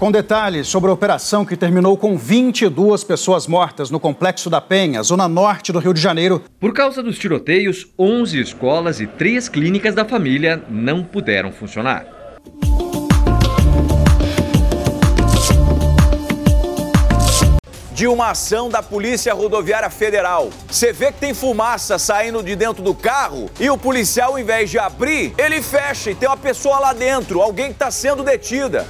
Com 0.00 0.10
detalhes 0.10 0.66
sobre 0.66 0.88
a 0.88 0.94
operação 0.94 1.44
que 1.44 1.54
terminou 1.54 1.94
com 1.94 2.16
22 2.16 3.04
pessoas 3.04 3.46
mortas 3.46 3.90
no 3.90 4.00
Complexo 4.00 4.48
da 4.48 4.58
Penha, 4.58 5.02
zona 5.02 5.28
norte 5.28 5.72
do 5.72 5.78
Rio 5.78 5.92
de 5.92 6.00
Janeiro. 6.00 6.42
Por 6.58 6.72
causa 6.72 7.02
dos 7.02 7.18
tiroteios, 7.18 7.86
11 7.98 8.40
escolas 8.40 8.98
e 8.98 9.06
três 9.06 9.46
clínicas 9.46 9.94
da 9.94 10.02
família 10.02 10.64
não 10.70 11.04
puderam 11.04 11.52
funcionar. 11.52 12.06
de 17.92 18.06
uma 18.06 18.30
ação 18.30 18.70
da 18.70 18.82
Polícia 18.82 19.34
Rodoviária 19.34 19.90
Federal. 19.90 20.48
Você 20.70 20.90
vê 20.90 21.12
que 21.12 21.20
tem 21.20 21.34
fumaça 21.34 21.98
saindo 21.98 22.42
de 22.42 22.56
dentro 22.56 22.82
do 22.82 22.94
carro 22.94 23.50
e 23.60 23.68
o 23.68 23.76
policial, 23.76 24.30
ao 24.32 24.38
invés 24.38 24.70
de 24.70 24.78
abrir, 24.78 25.34
ele 25.36 25.60
fecha 25.60 26.10
e 26.10 26.14
tem 26.14 26.26
uma 26.26 26.38
pessoa 26.38 26.78
lá 26.78 26.94
dentro, 26.94 27.42
alguém 27.42 27.66
que 27.66 27.72
está 27.72 27.90
sendo 27.90 28.22
detida. 28.22 28.86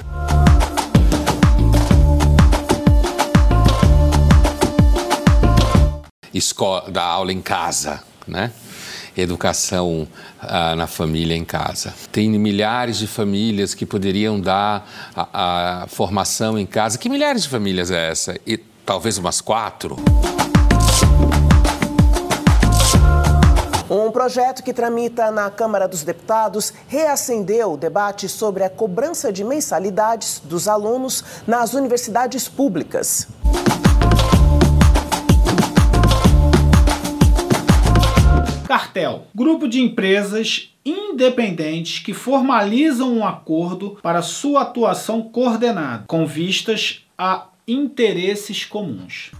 Escola, 6.33 6.89
da 6.89 7.03
aula 7.03 7.31
em 7.31 7.41
casa, 7.41 8.03
né? 8.27 8.51
educação 9.15 10.07
ah, 10.39 10.75
na 10.75 10.87
família 10.87 11.35
em 11.35 11.43
casa. 11.43 11.93
Tem 12.11 12.29
milhares 12.29 12.97
de 12.97 13.07
famílias 13.07 13.73
que 13.73 13.85
poderiam 13.85 14.39
dar 14.39 14.87
a, 15.15 15.83
a, 15.83 15.87
formação 15.87 16.57
em 16.57 16.65
casa. 16.65 16.97
Que 16.97 17.09
milhares 17.09 17.43
de 17.43 17.49
famílias 17.49 17.91
é 17.91 18.09
essa? 18.09 18.39
E 18.45 18.57
talvez 18.85 19.17
umas 19.17 19.41
quatro. 19.41 19.97
Um 23.89 24.09
projeto 24.09 24.63
que 24.63 24.73
tramita 24.73 25.31
na 25.31 25.49
Câmara 25.49 25.85
dos 25.85 26.01
Deputados 26.03 26.71
reacendeu 26.87 27.73
o 27.73 27.77
debate 27.77 28.29
sobre 28.29 28.63
a 28.63 28.69
cobrança 28.69 29.33
de 29.33 29.43
mensalidades 29.43 30.41
dos 30.41 30.69
alunos 30.69 31.25
nas 31.45 31.73
universidades 31.73 32.47
públicas. 32.47 33.27
Cartel 38.71 39.27
grupo 39.35 39.67
de 39.67 39.81
empresas 39.81 40.73
independentes 40.85 41.99
que 41.99 42.13
formalizam 42.13 43.17
um 43.17 43.25
acordo 43.27 43.97
para 44.01 44.21
sua 44.21 44.61
atuação 44.61 45.21
coordenada, 45.23 46.05
com 46.07 46.25
vistas 46.25 47.05
a 47.17 47.47
interesses 47.67 48.63
comuns. 48.63 49.31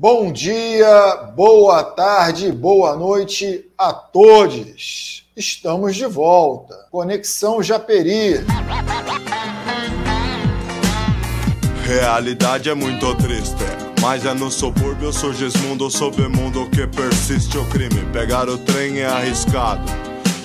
Bom 0.00 0.30
dia, 0.30 1.32
boa 1.34 1.82
tarde, 1.82 2.52
boa 2.52 2.94
noite 2.94 3.64
a 3.76 3.92
todos. 3.92 5.24
Estamos 5.36 5.96
de 5.96 6.06
volta. 6.06 6.86
Conexão 6.88 7.60
Japeri. 7.60 8.34
Realidade 11.82 12.70
é 12.70 12.74
muito 12.74 13.12
triste. 13.16 13.56
Mas 14.00 14.24
é 14.24 14.32
no 14.34 14.52
subúrbio, 14.52 15.12
sou 15.12 15.32
Gismundo, 15.32 15.90
submundo 15.90 16.70
que 16.70 16.86
persiste 16.86 17.58
o 17.58 17.64
crime. 17.64 18.06
Pegar 18.12 18.48
o 18.48 18.56
trem 18.56 19.00
é 19.00 19.06
arriscado. 19.06 19.82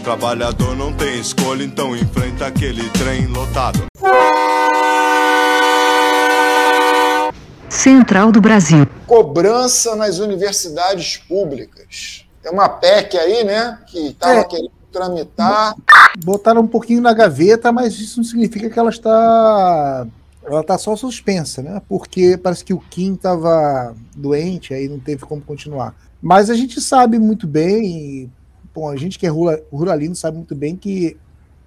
Trabalhador 0.04 0.76
não 0.76 0.92
tem 0.92 1.20
escolha, 1.20 1.64
então 1.64 1.96
enfrenta 1.96 2.48
aquele 2.48 2.90
trem 2.90 3.28
lotado. 3.28 3.86
Central 7.84 8.32
do 8.32 8.40
Brasil. 8.40 8.88
Cobrança 9.06 9.94
nas 9.94 10.20
universidades 10.20 11.18
públicas. 11.18 12.26
É 12.42 12.50
uma 12.50 12.70
PEC 12.70 13.18
aí, 13.18 13.44
né? 13.44 13.78
Que 13.88 14.08
estava 14.08 14.40
é. 14.40 14.44
querendo 14.46 14.72
tramitar. 14.90 15.76
Botaram 16.24 16.62
um 16.62 16.68
pouquinho 16.68 17.02
na 17.02 17.14
gaveta, 17.14 17.74
mas 17.74 18.00
isso 18.00 18.20
não 18.20 18.24
significa 18.24 18.70
que 18.70 18.80
ela 18.80 18.90
está 18.90 20.08
ela 20.46 20.62
está 20.62 20.78
só 20.78 20.96
suspensa, 20.96 21.62
né? 21.62 21.82
Porque 21.90 22.38
parece 22.38 22.64
que 22.64 22.74
o 22.74 22.80
Kim 22.80 23.16
estava 23.16 23.94
doente, 24.16 24.74
aí 24.74 24.88
não 24.88 25.00
teve 25.00 25.26
como 25.26 25.42
continuar. 25.42 25.94
Mas 26.22 26.50
a 26.50 26.56
gente 26.56 26.80
sabe 26.80 27.20
muito 27.20 27.46
bem, 27.46 28.32
bom, 28.74 28.90
a 28.90 28.96
gente 28.96 29.20
que 29.20 29.28
é 29.28 29.30
ruralino 29.30 30.16
sabe 30.16 30.38
muito 30.38 30.56
bem 30.56 30.78
que 30.78 31.18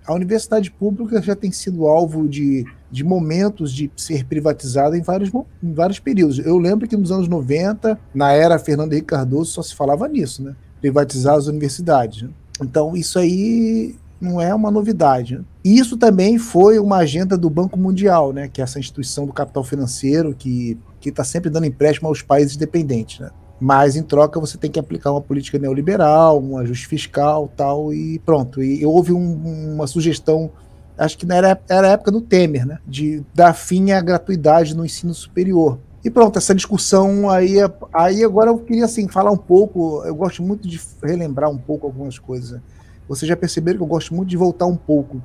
a 0.06 0.15
universidade 0.15 0.71
pública 0.71 1.21
já 1.21 1.34
tem 1.34 1.50
sido 1.50 1.87
alvo 1.87 2.28
de, 2.28 2.65
de 2.91 3.03
momentos 3.03 3.72
de 3.72 3.91
ser 3.97 4.25
privatizada 4.25 4.97
em 4.97 5.03
vários, 5.03 5.31
em 5.62 5.72
vários 5.72 5.99
períodos. 5.99 6.39
Eu 6.39 6.59
lembro 6.59 6.87
que 6.87 6.97
nos 6.97 7.11
anos 7.11 7.28
90, 7.28 7.99
na 8.15 8.33
era 8.33 8.59
Fernando 8.59 8.93
Henrique 8.93 9.09
Cardoso, 9.09 9.50
só 9.50 9.62
se 9.62 9.75
falava 9.75 10.06
nisso, 10.06 10.43
né? 10.43 10.55
Privatizar 10.81 11.34
as 11.34 11.47
universidades. 11.47 12.22
Né? 12.22 12.31
Então, 12.62 12.97
isso 12.97 13.19
aí 13.19 13.97
não 14.21 14.41
é 14.41 14.55
uma 14.55 14.71
novidade. 14.71 15.37
Né? 15.37 15.44
Isso 15.65 15.97
também 15.97 16.38
foi 16.38 16.78
uma 16.78 16.99
agenda 16.99 17.37
do 17.37 17.50
Banco 17.50 17.78
Mundial, 17.78 18.33
né, 18.33 18.49
que 18.49 18.61
é 18.61 18.65
essa 18.65 18.78
instituição 18.78 19.27
do 19.27 19.33
capital 19.33 19.65
financeiro 19.65 20.34
que 20.34 20.78
está 21.05 21.25
sempre 21.25 21.50
dando 21.50 21.67
empréstimo 21.67 22.09
aos 22.09 22.23
países 22.23 22.56
dependentes. 22.56 23.21
Né? 23.21 23.31
Mas 23.59 23.97
em 23.97 24.03
troca 24.03 24.39
você 24.39 24.59
tem 24.59 24.71
que 24.71 24.78
aplicar 24.78 25.12
uma 25.12 25.21
política 25.21 25.59
neoliberal, 25.59 26.43
um 26.43 26.59
ajuste 26.59 26.87
fiscal 26.87 27.50
tal, 27.56 27.93
e 27.93 28.19
pronto. 28.19 28.62
E 28.62 28.84
houve 28.84 29.12
um, 29.12 29.75
uma 29.75 29.87
sugestão, 29.87 30.50
acho 30.99 31.17
que 31.17 31.31
era, 31.31 31.59
era 31.69 31.89
a 31.89 31.91
época 31.93 32.11
do 32.11 32.21
Temer, 32.21 32.67
né, 32.67 32.78
de 32.87 33.22
dar 33.34 33.55
fim 33.55 33.93
à 33.93 34.00
gratuidade 34.00 34.77
no 34.77 34.84
ensino 34.84 35.15
superior. 35.15 35.78
E 36.05 36.11
pronto, 36.11 36.39
essa 36.39 36.55
discussão 36.55 37.28
aí, 37.31 37.56
aí 37.93 38.22
agora 38.22 38.50
eu 38.50 38.59
queria 38.59 38.84
assim 38.84 39.09
falar 39.09 39.33
um 39.33 39.37
pouco, 39.37 40.05
eu 40.05 40.15
gosto 40.15 40.43
muito 40.43 40.69
de 40.69 40.81
relembrar 41.03 41.50
um 41.50 41.59
pouco 41.59 41.87
algumas 41.87 42.19
coisas. 42.19 42.61
Vocês 43.09 43.28
já 43.28 43.37
perceberam 43.37 43.78
que 43.78 43.83
eu 43.83 43.88
gosto 43.88 44.15
muito 44.15 44.28
de 44.28 44.37
voltar 44.37 44.67
um 44.67 44.77
pouco. 44.77 45.21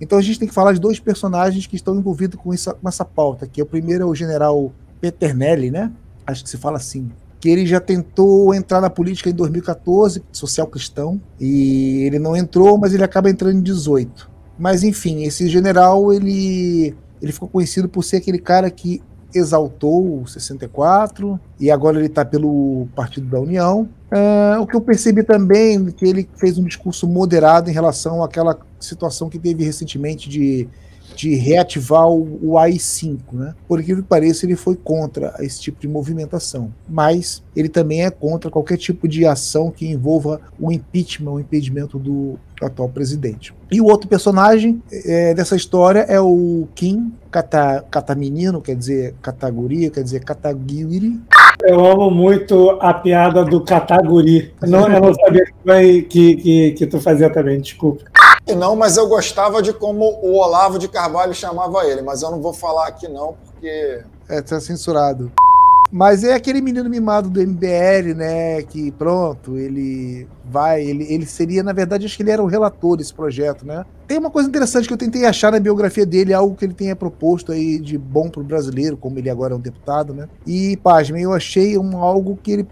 Então 0.00 0.18
a 0.18 0.22
gente 0.22 0.38
tem 0.38 0.48
que 0.48 0.54
falar 0.54 0.72
de 0.72 0.80
dois 0.80 0.98
personagens 0.98 1.66
que 1.66 1.76
estão 1.76 1.94
envolvidos 1.94 2.40
com, 2.40 2.52
isso, 2.52 2.74
com 2.74 2.88
essa 2.88 3.04
pauta, 3.04 3.46
que 3.46 3.60
é 3.60 3.64
o 3.64 3.66
primeiro 3.66 4.04
é 4.04 4.06
o 4.06 4.14
general 4.14 4.72
Peternelli, 5.00 5.70
né? 5.70 5.92
Acho 6.26 6.42
que 6.42 6.50
se 6.50 6.56
fala 6.56 6.76
assim. 6.76 7.10
Que 7.40 7.48
ele 7.48 7.66
já 7.66 7.80
tentou 7.80 8.54
entrar 8.54 8.80
na 8.80 8.90
política 8.90 9.30
em 9.30 9.34
2014, 9.34 10.22
social 10.30 10.66
cristão, 10.66 11.20
e 11.40 12.02
ele 12.04 12.18
não 12.18 12.36
entrou, 12.36 12.76
mas 12.76 12.92
ele 12.92 13.02
acaba 13.02 13.30
entrando 13.30 13.56
em 13.56 13.62
18. 13.62 14.30
Mas 14.58 14.84
enfim, 14.84 15.24
esse 15.24 15.48
general, 15.48 16.12
ele, 16.12 16.94
ele 17.20 17.32
ficou 17.32 17.48
conhecido 17.48 17.88
por 17.88 18.04
ser 18.04 18.18
aquele 18.18 18.38
cara 18.38 18.70
que 18.70 19.02
exaltou 19.34 20.22
o 20.22 20.26
64 20.26 21.38
e 21.58 21.70
agora 21.70 21.98
ele 21.98 22.06
está 22.06 22.24
pelo 22.24 22.88
Partido 22.94 23.26
da 23.28 23.40
União. 23.40 23.88
Uh, 24.10 24.60
o 24.60 24.66
que 24.66 24.74
eu 24.74 24.80
percebi 24.80 25.22
também 25.22 25.86
que 25.86 26.04
ele 26.04 26.28
fez 26.36 26.58
um 26.58 26.64
discurso 26.64 27.06
moderado 27.06 27.70
em 27.70 27.72
relação 27.72 28.22
àquela 28.22 28.58
situação 28.78 29.28
que 29.28 29.38
teve 29.38 29.64
recentemente 29.64 30.28
de, 30.28 30.68
de 31.14 31.34
reativar 31.34 32.08
o, 32.08 32.38
o 32.42 32.58
AI-5. 32.58 33.18
Né? 33.32 33.54
Por 33.66 33.80
incrível 33.80 34.02
que 34.02 34.08
pareça, 34.08 34.46
ele 34.46 34.56
foi 34.56 34.76
contra 34.76 35.34
esse 35.40 35.60
tipo 35.60 35.80
de 35.80 35.88
movimentação. 35.88 36.72
Mas 36.88 37.42
ele 37.54 37.68
também 37.68 38.04
é 38.04 38.10
contra 38.10 38.50
qualquer 38.50 38.76
tipo 38.76 39.06
de 39.08 39.26
ação 39.26 39.70
que 39.70 39.86
envolva 39.86 40.40
o 40.58 40.70
impeachment, 40.70 41.32
o 41.32 41.40
impedimento 41.40 41.98
do 41.98 42.38
atual 42.62 42.88
presidente. 42.88 43.54
E 43.70 43.80
o 43.80 43.86
outro 43.86 44.08
personagem 44.08 44.82
é, 44.92 45.32
dessa 45.32 45.56
história 45.56 46.00
é 46.00 46.20
o 46.20 46.68
Kim 46.74 47.12
Kata, 47.30 47.84
Kataminino, 47.90 48.60
quer 48.60 48.74
dizer 48.74 49.14
Kataguri, 49.22 49.90
quer 49.90 50.02
dizer 50.02 50.24
Kataguiri. 50.24 51.20
Eu 51.62 51.84
amo 51.84 52.10
muito 52.10 52.70
a 52.80 52.92
piada 52.92 53.44
do 53.44 53.60
Kataguri. 53.60 54.52
Não, 54.62 54.88
eu 54.88 55.00
não 55.00 55.14
sabia 55.14 55.44
que, 55.44 56.02
que, 56.02 56.36
que, 56.36 56.70
que 56.72 56.86
tu 56.86 57.00
fazia 57.00 57.30
também, 57.30 57.60
desculpa. 57.60 58.04
Não, 58.54 58.76
mas 58.76 58.96
eu 58.96 59.08
gostava 59.08 59.62
de 59.62 59.72
como 59.72 60.04
o 60.22 60.34
Olavo 60.34 60.78
de 60.78 60.88
Carvalho 60.88 61.34
chamava 61.34 61.84
ele, 61.86 62.02
mas 62.02 62.22
eu 62.22 62.30
não 62.30 62.40
vou 62.40 62.52
falar 62.52 62.88
aqui 62.88 63.08
não, 63.08 63.34
porque. 63.44 64.02
É, 64.28 64.40
tá 64.40 64.60
censurado. 64.60 65.30
Mas 65.92 66.22
é 66.22 66.34
aquele 66.34 66.60
menino 66.60 66.88
mimado 66.88 67.28
do 67.28 67.40
MBL, 67.40 68.14
né? 68.14 68.62
Que 68.62 68.92
pronto, 68.92 69.58
ele 69.58 70.28
vai. 70.44 70.84
Ele, 70.84 71.04
ele 71.12 71.26
seria, 71.26 71.64
na 71.64 71.72
verdade, 71.72 72.06
acho 72.06 72.16
que 72.16 72.22
ele 72.22 72.30
era 72.30 72.42
o 72.42 72.46
relator 72.46 72.96
desse 72.96 73.12
projeto, 73.12 73.66
né? 73.66 73.84
Tem 74.06 74.16
uma 74.16 74.30
coisa 74.30 74.48
interessante 74.48 74.86
que 74.86 74.94
eu 74.94 74.98
tentei 74.98 75.26
achar 75.26 75.50
na 75.50 75.58
biografia 75.58 76.06
dele, 76.06 76.32
algo 76.32 76.54
que 76.54 76.64
ele 76.64 76.74
tenha 76.74 76.94
proposto 76.94 77.50
aí 77.50 77.80
de 77.80 77.98
bom 77.98 78.28
pro 78.28 78.44
brasileiro, 78.44 78.96
como 78.96 79.18
ele 79.18 79.28
agora 79.28 79.52
é 79.52 79.56
um 79.56 79.60
deputado, 79.60 80.14
né? 80.14 80.28
E, 80.46 80.76
pasmem, 80.76 81.24
eu 81.24 81.32
achei 81.32 81.76
um, 81.76 81.96
algo 81.96 82.38
que 82.40 82.52
ele 82.52 82.68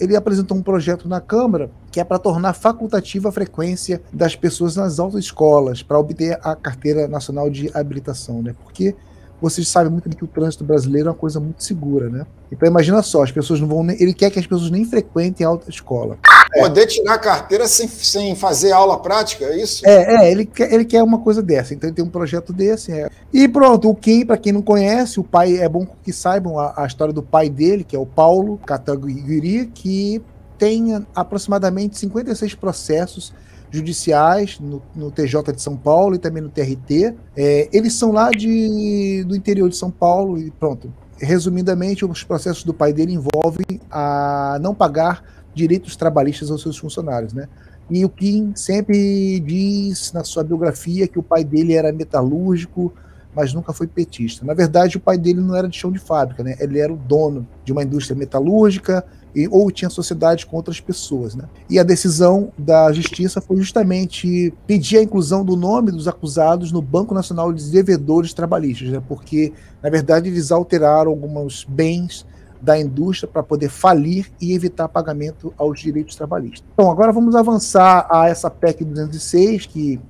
ele 0.00 0.16
apresentou 0.16 0.56
um 0.56 0.62
projeto 0.62 1.08
na 1.08 1.20
Câmara 1.20 1.70
que 1.92 2.00
é 2.00 2.04
para 2.04 2.18
tornar 2.18 2.54
facultativa 2.54 3.28
a 3.28 3.32
frequência 3.32 4.00
das 4.10 4.34
pessoas 4.34 4.74
nas 4.74 4.98
autoescolas 4.98 5.82
para 5.82 5.98
obter 5.98 6.38
a 6.42 6.56
carteira 6.56 7.06
nacional 7.06 7.50
de 7.50 7.70
habilitação, 7.74 8.42
né? 8.42 8.54
Porque 8.64 8.96
vocês 9.42 9.68
sabem 9.68 9.90
muito 9.90 10.08
bem 10.08 10.16
que 10.16 10.24
o 10.24 10.28
trânsito 10.28 10.64
brasileiro 10.64 11.08
é 11.08 11.10
uma 11.10 11.18
coisa 11.18 11.40
muito 11.40 11.64
segura, 11.64 12.08
né? 12.08 12.24
Então 12.50 12.66
imagina 12.68 13.02
só, 13.02 13.24
as 13.24 13.32
pessoas 13.32 13.60
não 13.60 13.66
vão. 13.66 13.82
Nem, 13.82 14.00
ele 14.00 14.14
quer 14.14 14.30
que 14.30 14.38
as 14.38 14.46
pessoas 14.46 14.70
nem 14.70 14.84
frequentem 14.84 15.44
a 15.44 15.48
autoescola. 15.48 16.16
poder 16.60 16.86
tirar 16.86 17.14
a 17.14 17.18
carteira 17.18 17.66
sem, 17.66 17.88
sem 17.88 18.36
fazer 18.36 18.72
aula 18.72 18.98
prática, 19.00 19.44
é 19.46 19.60
isso? 19.60 19.86
É, 19.86 20.26
é 20.26 20.30
ele, 20.30 20.46
quer, 20.46 20.72
ele 20.72 20.84
quer 20.84 21.02
uma 21.02 21.18
coisa 21.18 21.42
dessa, 21.42 21.74
então 21.74 21.88
ele 21.88 21.96
tem 21.96 22.04
um 22.04 22.10
projeto 22.10 22.52
desse. 22.52 22.92
É. 22.92 23.10
E 23.32 23.48
pronto, 23.48 23.90
o 23.90 23.94
Kim, 23.94 24.24
para 24.24 24.36
quem 24.36 24.52
não 24.52 24.62
conhece, 24.62 25.18
o 25.18 25.24
pai, 25.24 25.58
é 25.58 25.68
bom 25.68 25.86
que 26.04 26.12
saibam 26.12 26.58
a, 26.58 26.72
a 26.76 26.86
história 26.86 27.12
do 27.12 27.22
pai 27.22 27.50
dele, 27.50 27.84
que 27.84 27.96
é 27.96 27.98
o 27.98 28.06
Paulo 28.06 28.58
Cataguiri, 28.64 29.66
que 29.74 30.22
tem 30.62 31.04
aproximadamente 31.12 31.98
56 31.98 32.54
processos 32.54 33.34
judiciais 33.68 34.60
no, 34.60 34.80
no, 34.94 35.10
TJ 35.10 35.52
de 35.52 35.60
São 35.60 35.76
Paulo 35.76 36.14
e 36.14 36.18
também 36.18 36.40
no 36.40 36.48
TRT. 36.48 37.16
É, 37.36 37.68
eles 37.72 37.94
são 37.94 38.12
lá 38.12 38.30
de, 38.30 39.24
do 39.26 39.34
interior 39.34 39.68
de 39.68 39.76
São 39.76 39.90
Paulo 39.90 40.38
e 40.38 40.52
pronto. 40.52 40.94
Resumidamente, 41.18 42.04
os 42.04 42.22
processos 42.22 42.62
do 42.62 42.72
pai 42.72 42.92
dele 42.92 43.12
envolvem 43.12 43.80
a 43.90 44.56
não 44.62 44.72
pagar 44.72 45.24
direitos 45.52 45.96
trabalhistas 45.96 46.48
aos 46.48 46.62
seus 46.62 46.78
funcionários, 46.78 47.32
né? 47.32 47.48
E 47.90 48.04
o 48.04 48.08
Kim 48.08 48.52
sempre 48.54 49.40
diz 49.40 50.12
na 50.12 50.22
sua 50.22 50.44
biografia 50.44 51.08
que 51.08 51.18
o 51.18 51.24
pai 51.24 51.42
dele 51.42 51.74
era 51.74 51.92
metalúrgico, 51.92 52.92
mas 53.34 53.52
nunca 53.52 53.72
foi 53.72 53.88
petista. 53.88 54.46
Na 54.46 54.54
verdade, 54.54 54.96
o 54.96 55.00
pai 55.00 55.18
dele 55.18 55.40
não 55.40 55.56
era 55.56 55.68
de 55.68 55.76
chão 55.76 55.90
de 55.90 55.98
fábrica, 55.98 56.44
né? 56.44 56.54
Ele 56.60 56.78
era 56.78 56.92
o 56.92 56.96
dono 56.96 57.48
de 57.64 57.72
uma 57.72 57.82
indústria 57.82 58.16
metalúrgica, 58.16 59.04
e, 59.34 59.48
ou 59.48 59.70
tinha 59.70 59.90
sociedade 59.90 60.46
com 60.46 60.56
outras 60.56 60.80
pessoas. 60.80 61.34
Né? 61.34 61.44
E 61.68 61.78
a 61.78 61.82
decisão 61.82 62.52
da 62.56 62.92
justiça 62.92 63.40
foi 63.40 63.56
justamente 63.56 64.52
pedir 64.66 64.98
a 64.98 65.02
inclusão 65.02 65.44
do 65.44 65.56
nome 65.56 65.90
dos 65.90 66.06
acusados 66.06 66.72
no 66.72 66.82
Banco 66.82 67.14
Nacional 67.14 67.52
de 67.52 67.70
Devedores 67.70 68.32
Trabalhistas, 68.34 68.88
né? 68.88 69.02
porque, 69.08 69.52
na 69.82 69.90
verdade, 69.90 70.28
eles 70.28 70.52
alteraram 70.52 71.10
alguns 71.10 71.64
bens 71.68 72.26
da 72.60 72.78
indústria 72.78 73.28
para 73.28 73.42
poder 73.42 73.68
falir 73.68 74.30
e 74.40 74.54
evitar 74.54 74.88
pagamento 74.88 75.52
aos 75.58 75.80
direitos 75.80 76.14
trabalhistas. 76.14 76.62
Bom, 76.76 76.90
agora 76.92 77.10
vamos 77.10 77.34
avançar 77.34 78.06
a 78.08 78.28
essa 78.28 78.48
PEC 78.48 78.84
206, 78.84 79.66
que 79.66 80.00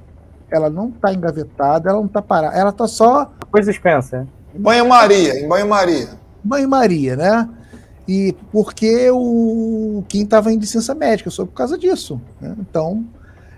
ela 0.50 0.68
não 0.68 0.90
está 0.90 1.14
engavetada, 1.14 1.88
ela 1.88 1.98
não 1.98 2.06
está 2.06 2.20
parada, 2.20 2.54
ela 2.54 2.68
está 2.68 2.86
só. 2.86 3.32
Coisa 3.50 3.72
suspensa. 3.72 4.28
Banho-maria, 4.54 5.40
em 5.40 5.48
banho-maria. 5.48 6.10
Banho-maria, 6.44 7.16
né? 7.16 7.48
E 8.06 8.34
porque 8.50 9.10
o 9.10 10.02
Kim 10.08 10.24
estava 10.24 10.52
em 10.52 10.58
licença 10.58 10.94
médica, 10.94 11.30
só 11.30 11.44
por 11.44 11.52
causa 11.52 11.78
disso. 11.78 12.20
Né? 12.40 12.54
Então, 12.58 13.04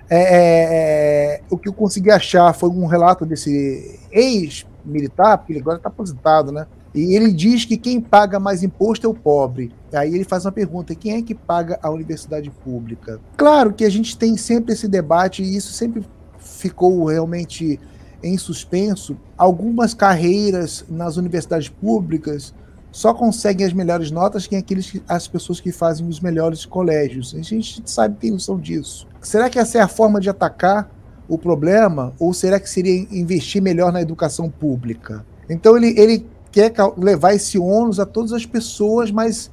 é, 0.09 0.19
é, 0.19 1.37
é, 1.37 1.41
o 1.51 1.57
que 1.57 1.69
eu 1.69 1.73
consegui 1.73 2.11
achar 2.11 2.53
foi 2.53 2.69
um 2.69 2.87
relato 2.87 3.25
desse 3.25 3.99
ex-militar, 4.13 5.39
porque 5.39 5.53
ele 5.53 5.61
agora 5.61 5.79
está 5.79 5.89
aposentado, 5.89 6.53
né? 6.53 6.67
E 6.95 7.17
ele 7.17 7.33
diz 7.33 7.65
que 7.65 7.77
quem 7.77 8.01
paga 8.01 8.39
mais 8.39 8.63
imposto 8.63 9.07
é 9.07 9.11
o 9.11 9.15
pobre. 9.15 9.73
Aí 9.93 10.15
ele 10.15 10.25
faz 10.25 10.45
uma 10.45 10.53
pergunta: 10.53 10.95
quem 10.95 11.17
é 11.17 11.23
que 11.23 11.35
paga 11.35 11.79
a 11.83 11.91
universidade 11.91 12.51
pública? 12.51 13.19
Claro 13.37 13.73
que 13.73 13.85
a 13.85 13.91
gente 13.91 14.17
tem 14.17 14.37
sempre 14.37 14.75
esse 14.75 14.87
debate, 14.87 15.43
e 15.43 15.57
isso 15.57 15.73
sempre 15.73 16.07
ficou 16.39 17.07
realmente 17.07 17.81
em 18.23 18.39
suspenso. 18.39 19.17
Algumas 19.37 19.93
carreiras 19.93 20.85
nas 20.89 21.17
universidades 21.17 21.69
públicas 21.69 22.55
só 22.95 23.13
conseguem 23.13 23.67
as 23.67 23.73
melhores 23.73 24.13
notas 24.13 24.47
quem 24.47 24.57
aqueles 24.57 25.01
as 25.09 25.27
pessoas 25.27 25.61
que 25.61 25.73
fazem 25.73 26.07
os 26.07 26.21
melhores 26.21 26.65
colégios. 26.65 27.35
A 27.35 27.43
gente 27.43 27.83
sabe 27.85 28.17
tem 28.21 28.31
noção 28.31 28.57
disso. 28.57 29.09
Será 29.21 29.51
que 29.51 29.59
essa 29.59 29.79
é 29.79 29.81
a 29.81 29.89
forma 29.89 30.21
de 30.21 30.31
atacar 30.31 30.89
o 31.29 31.37
problema 31.37 32.13
ou 32.21 32.33
será 32.33 32.61
que 32.61 32.71
seria 32.71 32.95
investir 33.11 33.61
melhor 33.61 33.93
na 33.93 34.01
educação 34.01 34.49
pública? 34.49 35.27
Então 35.51 35.77
ele, 35.77 35.99
ele 35.99 36.25
quer 36.53 36.73
levar 36.97 37.35
esse 37.35 37.59
ônus 37.59 37.99
a 37.99 38.07
todas 38.07 38.33
as 38.33 38.47
pessoas, 38.47 39.11
mas 39.11 39.51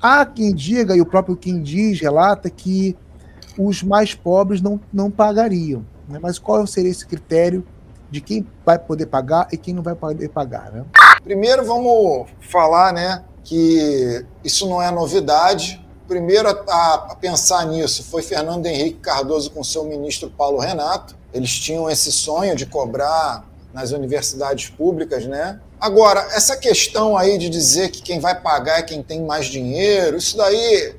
há 0.00 0.24
quem 0.24 0.54
diga, 0.54 0.96
e 0.96 1.00
o 1.00 1.06
próprio 1.06 1.36
quem 1.36 1.60
diz, 1.60 2.00
relata, 2.00 2.48
que 2.48 2.96
os 3.58 3.82
mais 3.82 4.14
pobres 4.14 4.62
não, 4.62 4.80
não 4.92 5.10
pagariam. 5.10 5.84
Né? 6.08 6.20
Mas 6.22 6.38
qual 6.38 6.64
seria 6.64 6.92
esse 6.92 7.04
critério 7.04 7.66
de 8.08 8.20
quem 8.20 8.46
vai 8.64 8.78
poder 8.78 9.06
pagar 9.06 9.48
e 9.52 9.56
quem 9.56 9.74
não 9.74 9.82
vai 9.82 9.96
poder 9.96 10.28
pagar? 10.28 10.70
Né? 10.70 10.84
Primeiro 11.24 11.64
vamos 11.64 12.28
falar 12.50 12.92
né, 12.92 13.24
que 13.42 14.26
isso 14.44 14.68
não 14.68 14.82
é 14.82 14.90
novidade. 14.90 15.82
Primeiro 16.06 16.48
a, 16.68 16.94
a 17.12 17.16
pensar 17.18 17.64
nisso 17.64 18.04
foi 18.04 18.20
Fernando 18.20 18.66
Henrique 18.66 19.00
Cardoso 19.00 19.50
com 19.50 19.64
seu 19.64 19.84
ministro 19.84 20.28
Paulo 20.28 20.58
Renato. 20.58 21.16
Eles 21.32 21.50
tinham 21.50 21.88
esse 21.88 22.12
sonho 22.12 22.54
de 22.54 22.66
cobrar 22.66 23.48
nas 23.72 23.90
universidades 23.90 24.68
públicas, 24.68 25.26
né? 25.26 25.58
Agora, 25.80 26.20
essa 26.32 26.58
questão 26.58 27.16
aí 27.16 27.38
de 27.38 27.48
dizer 27.48 27.90
que 27.90 28.02
quem 28.02 28.20
vai 28.20 28.38
pagar 28.38 28.80
é 28.80 28.82
quem 28.82 29.02
tem 29.02 29.22
mais 29.24 29.46
dinheiro, 29.46 30.18
isso 30.18 30.36
daí 30.36 30.94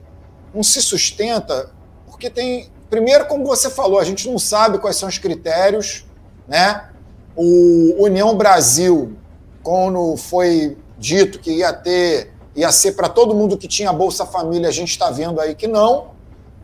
não 0.54 0.64
se 0.64 0.82
sustenta, 0.82 1.70
porque 2.08 2.32
tem. 2.32 2.70
Primeiro, 2.90 3.28
como 3.28 3.46
você 3.46 3.70
falou, 3.70 4.00
a 4.00 4.04
gente 4.04 4.28
não 4.28 4.40
sabe 4.40 4.80
quais 4.80 4.96
são 4.96 5.08
os 5.08 5.20
critérios, 5.20 6.04
né? 6.48 6.90
O 7.36 8.04
União 8.04 8.36
Brasil, 8.36 9.16
quando 9.66 10.16
foi 10.16 10.78
dito 10.96 11.40
que 11.40 11.52
ia 11.52 11.74
ter, 11.74 12.32
ia 12.56 12.72
ser 12.72 12.92
para 12.92 13.10
todo 13.10 13.34
mundo 13.34 13.58
que 13.58 13.68
tinha 13.68 13.92
Bolsa 13.92 14.24
Família, 14.24 14.70
a 14.70 14.72
gente 14.72 14.92
está 14.92 15.10
vendo 15.10 15.42
aí 15.42 15.56
que 15.56 15.68
não. 15.68 16.12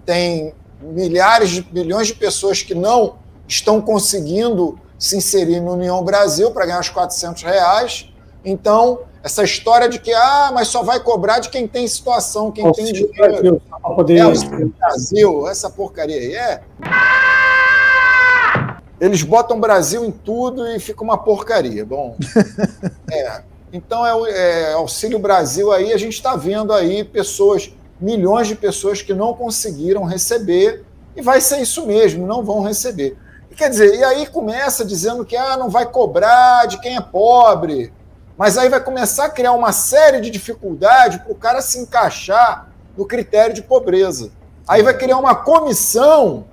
Tem 0.05 0.53
milhares 0.79 1.49
de 1.49 1.67
milhões 1.73 2.07
de 2.07 2.13
pessoas 2.13 2.61
que 2.61 2.75
não 2.75 3.15
estão 3.47 3.81
conseguindo 3.81 4.79
se 4.99 5.17
inserir 5.17 5.59
no 5.59 5.73
União 5.73 6.03
Brasil 6.03 6.51
para 6.51 6.67
ganhar 6.67 6.79
os 6.79 6.89
400 6.89 7.41
reais. 7.41 8.07
Então, 8.45 8.99
essa 9.23 9.43
história 9.43 9.89
de 9.89 9.97
que, 9.97 10.13
ah, 10.13 10.51
mas 10.53 10.67
só 10.67 10.83
vai 10.83 10.99
cobrar 10.99 11.39
de 11.39 11.49
quem 11.49 11.67
tem 11.67 11.87
situação, 11.87 12.51
quem 12.51 12.71
tem 12.71 12.85
dinheiro. 12.85 13.15
Brasil, 13.17 13.61
poder... 13.95 14.17
É, 14.19 14.27
o 14.27 14.69
Brasil, 14.77 15.47
essa 15.47 15.71
porcaria 15.71 16.17
aí 16.17 16.35
é. 16.35 16.61
Eles 19.01 19.23
botam 19.23 19.59
Brasil 19.59 20.05
em 20.05 20.11
tudo 20.11 20.67
e 20.67 20.79
fica 20.79 21.03
uma 21.03 21.17
porcaria. 21.17 21.83
Bom, 21.83 22.15
é. 23.11 23.41
Então, 23.73 24.05
é, 24.05 24.69
é 24.69 24.73
Auxílio 24.73 25.17
Brasil 25.17 25.71
aí, 25.71 25.91
a 25.91 25.97
gente 25.97 26.13
está 26.13 26.35
vendo 26.35 26.71
aí 26.71 27.03
pessoas, 27.03 27.73
milhões 27.99 28.47
de 28.47 28.55
pessoas 28.55 29.01
que 29.01 29.11
não 29.11 29.33
conseguiram 29.33 30.03
receber, 30.03 30.83
e 31.15 31.21
vai 31.21 31.41
ser 31.41 31.61
isso 31.61 31.87
mesmo, 31.87 32.27
não 32.27 32.43
vão 32.43 32.61
receber. 32.61 33.17
Quer 33.55 33.69
dizer, 33.69 33.95
e 33.95 34.03
aí 34.03 34.27
começa 34.27 34.85
dizendo 34.85 35.25
que 35.25 35.35
ah, 35.35 35.57
não 35.57 35.69
vai 35.69 35.85
cobrar 35.85 36.67
de 36.67 36.79
quem 36.79 36.95
é 36.95 37.01
pobre, 37.01 37.91
mas 38.37 38.57
aí 38.57 38.69
vai 38.69 38.83
começar 38.83 39.25
a 39.25 39.29
criar 39.29 39.53
uma 39.53 39.71
série 39.71 40.21
de 40.21 40.29
dificuldades 40.29 41.17
para 41.21 41.31
o 41.31 41.35
cara 41.35 41.61
se 41.61 41.79
encaixar 41.79 42.69
no 42.95 43.05
critério 43.05 43.53
de 43.53 43.61
pobreza. 43.61 44.31
Aí 44.67 44.83
vai 44.83 44.95
criar 44.95 45.17
uma 45.17 45.35
comissão 45.35 46.45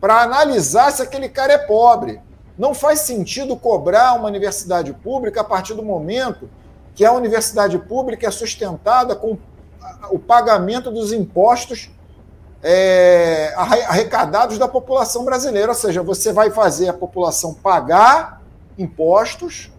para 0.00 0.22
analisar 0.22 0.90
se 0.90 1.02
aquele 1.02 1.28
cara 1.28 1.52
é 1.52 1.58
pobre. 1.58 2.20
Não 2.56 2.74
faz 2.74 3.00
sentido 3.00 3.56
cobrar 3.56 4.14
uma 4.14 4.28
universidade 4.28 4.92
pública 4.92 5.42
a 5.42 5.44
partir 5.44 5.74
do 5.74 5.82
momento 5.82 6.48
que 6.94 7.04
a 7.04 7.12
universidade 7.12 7.78
pública 7.78 8.26
é 8.26 8.30
sustentada 8.30 9.14
com 9.14 9.38
o 10.10 10.18
pagamento 10.18 10.90
dos 10.90 11.12
impostos 11.12 11.90
é, 12.62 13.54
arrecadados 13.56 14.58
da 14.58 14.68
população 14.68 15.24
brasileira. 15.24 15.68
Ou 15.68 15.74
seja, 15.74 16.02
você 16.02 16.32
vai 16.32 16.50
fazer 16.50 16.88
a 16.88 16.94
população 16.94 17.54
pagar 17.54 18.42
impostos 18.76 19.70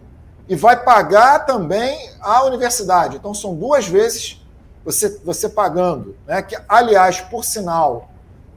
e 0.48 0.56
vai 0.56 0.82
pagar 0.82 1.46
também 1.46 2.10
a 2.20 2.44
universidade. 2.44 3.16
Então, 3.16 3.34
são 3.34 3.54
duas 3.54 3.86
vezes 3.86 4.40
você, 4.84 5.20
você 5.24 5.48
pagando. 5.48 6.16
Né? 6.26 6.42
Que, 6.42 6.56
aliás, 6.68 7.20
por 7.20 7.44
sinal, 7.44 8.08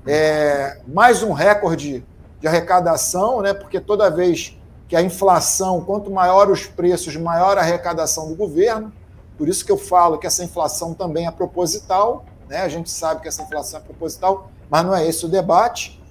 é 0.08 0.78
mais 0.88 1.24
um 1.24 1.32
recorde 1.32 2.06
de 2.40 2.48
arrecadação, 2.48 3.42
né? 3.42 3.54
porque 3.54 3.80
toda 3.80 4.10
vez 4.10 4.58
que 4.88 4.96
a 4.96 5.02
inflação, 5.02 5.82
quanto 5.82 6.12
maior 6.12 6.50
os 6.50 6.66
preços, 6.66 7.16
maior 7.16 7.58
a 7.58 7.62
arrecadação 7.62 8.30
do 8.30 8.36
governo. 8.36 8.94
Por 9.38 9.50
isso 9.50 9.66
que 9.66 9.72
eu 9.72 9.78
falo 9.78 10.18
que 10.18 10.28
essa 10.28 10.44
inflação 10.44 10.94
também 10.94 11.26
é 11.26 11.32
proposital. 11.32 12.26
Né? 12.48 12.58
A 12.58 12.70
gente 12.70 12.90
sabe 12.90 13.22
que 13.22 13.28
essa 13.28 13.42
inflação 13.42 13.80
é 13.80 13.84
proposital, 13.84 14.52
mas 14.70 14.86
não 14.86 14.96
é 14.96 15.08
esse 15.08 15.26
o 15.26 15.28
debate. 15.28 16.02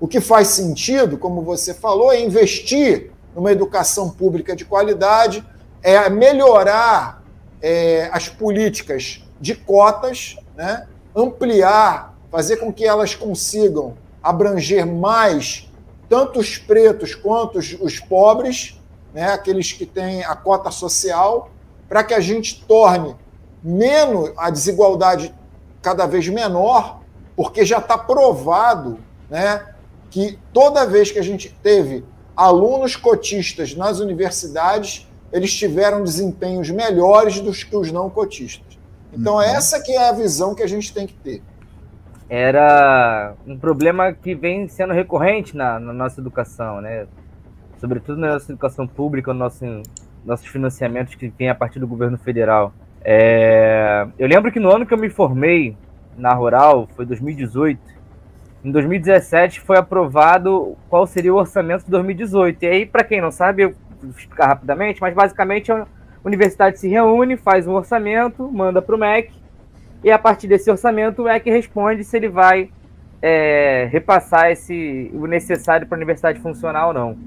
O 0.00 0.08
que 0.08 0.20
faz 0.20 0.48
sentido, 0.48 1.16
como 1.16 1.42
você 1.42 1.72
falou, 1.72 2.12
é 2.12 2.20
investir 2.20 3.12
numa 3.34 3.52
educação 3.52 4.10
pública 4.10 4.56
de 4.56 4.64
qualidade, 4.64 5.46
é 5.82 6.10
melhorar 6.10 7.22
é, 7.62 8.10
as 8.12 8.28
políticas 8.28 9.22
de 9.40 9.54
cotas, 9.54 10.36
né? 10.56 10.88
ampliar, 11.14 12.15
fazer 12.36 12.58
com 12.58 12.70
que 12.70 12.84
elas 12.84 13.14
consigam 13.14 13.96
abranger 14.22 14.86
mais 14.86 15.70
tanto 16.06 16.38
os 16.38 16.58
pretos 16.58 17.14
quanto 17.14 17.58
os, 17.58 17.74
os 17.80 17.98
pobres, 17.98 18.78
né? 19.14 19.32
aqueles 19.32 19.72
que 19.72 19.86
têm 19.86 20.22
a 20.22 20.36
cota 20.36 20.70
social, 20.70 21.48
para 21.88 22.04
que 22.04 22.12
a 22.12 22.20
gente 22.20 22.62
torne 22.66 23.16
menos 23.64 24.32
a 24.36 24.50
desigualdade 24.50 25.34
cada 25.80 26.04
vez 26.04 26.28
menor, 26.28 27.00
porque 27.34 27.64
já 27.64 27.78
está 27.78 27.96
provado 27.96 28.98
né, 29.30 29.74
que 30.10 30.38
toda 30.52 30.84
vez 30.84 31.10
que 31.10 31.18
a 31.18 31.24
gente 31.24 31.48
teve 31.62 32.04
alunos 32.36 32.96
cotistas 32.96 33.74
nas 33.74 33.98
universidades, 33.98 35.08
eles 35.32 35.54
tiveram 35.54 36.04
desempenhos 36.04 36.68
melhores 36.68 37.40
do 37.40 37.50
que 37.50 37.74
os 37.74 37.90
não 37.90 38.10
cotistas. 38.10 38.78
Então, 39.10 39.36
uhum. 39.36 39.40
essa 39.40 39.80
que 39.80 39.92
é 39.92 40.06
a 40.06 40.12
visão 40.12 40.54
que 40.54 40.62
a 40.62 40.68
gente 40.68 40.92
tem 40.92 41.06
que 41.06 41.14
ter. 41.14 41.42
Era 42.28 43.34
um 43.46 43.58
problema 43.58 44.12
que 44.12 44.34
vem 44.34 44.68
sendo 44.68 44.92
recorrente 44.92 45.56
na, 45.56 45.78
na 45.78 45.92
nossa 45.92 46.20
educação, 46.20 46.80
né? 46.80 47.06
Sobretudo 47.78 48.20
na 48.20 48.34
nossa 48.34 48.50
educação 48.50 48.86
pública, 48.86 49.32
no 49.32 49.38
nosso, 49.38 49.64
nossos 50.24 50.46
financiamentos 50.46 51.14
que 51.14 51.28
vêm 51.28 51.48
a 51.48 51.54
partir 51.54 51.78
do 51.78 51.86
governo 51.86 52.18
federal. 52.18 52.72
É, 53.04 54.06
eu 54.18 54.26
lembro 54.26 54.50
que 54.50 54.58
no 54.58 54.74
ano 54.74 54.84
que 54.84 54.92
eu 54.92 54.98
me 54.98 55.08
formei 55.08 55.76
na 56.16 56.32
Rural, 56.32 56.88
foi 56.96 57.06
2018, 57.06 57.78
em 58.64 58.72
2017 58.72 59.60
foi 59.60 59.76
aprovado 59.76 60.76
qual 60.88 61.06
seria 61.06 61.32
o 61.32 61.36
orçamento 61.36 61.84
de 61.84 61.90
2018. 61.90 62.64
E 62.64 62.66
aí, 62.66 62.86
para 62.86 63.04
quem 63.04 63.20
não 63.20 63.30
sabe, 63.30 63.62
eu 63.62 63.74
vou 64.02 64.10
explicar 64.10 64.48
rapidamente, 64.48 65.00
mas 65.00 65.14
basicamente 65.14 65.70
a 65.70 65.86
universidade 66.24 66.80
se 66.80 66.88
reúne, 66.88 67.36
faz 67.36 67.68
um 67.68 67.74
orçamento, 67.74 68.50
manda 68.50 68.82
para 68.82 68.96
o 68.96 68.98
MEC, 68.98 69.32
e 70.06 70.12
a 70.12 70.18
partir 70.20 70.46
desse 70.46 70.70
orçamento 70.70 71.20
o 71.20 71.24
MEC 71.24 71.50
responde 71.50 72.04
se 72.04 72.16
ele 72.16 72.28
vai 72.28 72.70
é, 73.20 73.88
repassar 73.90 74.52
esse, 74.52 75.10
o 75.12 75.26
necessário 75.26 75.84
para 75.84 75.96
a 75.96 75.98
universidade 75.98 76.38
funcionar 76.38 76.86
ou 76.86 76.94
não. 76.94 77.18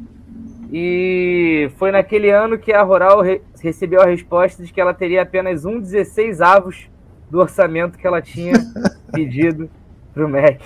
E 0.71 1.69
foi 1.75 1.91
naquele 1.91 2.29
ano 2.29 2.57
que 2.57 2.71
a 2.71 2.81
Rural 2.81 3.21
re 3.21 3.41
recebeu 3.61 4.01
a 4.01 4.05
resposta 4.05 4.63
de 4.63 4.71
que 4.71 4.79
ela 4.79 4.93
teria 4.93 5.23
apenas 5.23 5.65
um 5.65 5.77
16 5.77 6.39
avos 6.39 6.89
do 7.29 7.39
orçamento 7.39 7.97
que 7.97 8.07
ela 8.07 8.21
tinha 8.21 8.53
pedido 9.11 9.69
para 10.13 10.25
o 10.25 10.29
MEC. 10.29 10.63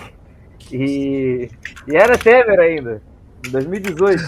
E, 0.71 1.49
e 1.87 1.95
era 1.95 2.15
Temer 2.15 2.59
ainda, 2.59 3.01
em 3.47 3.49
2018. 3.49 4.21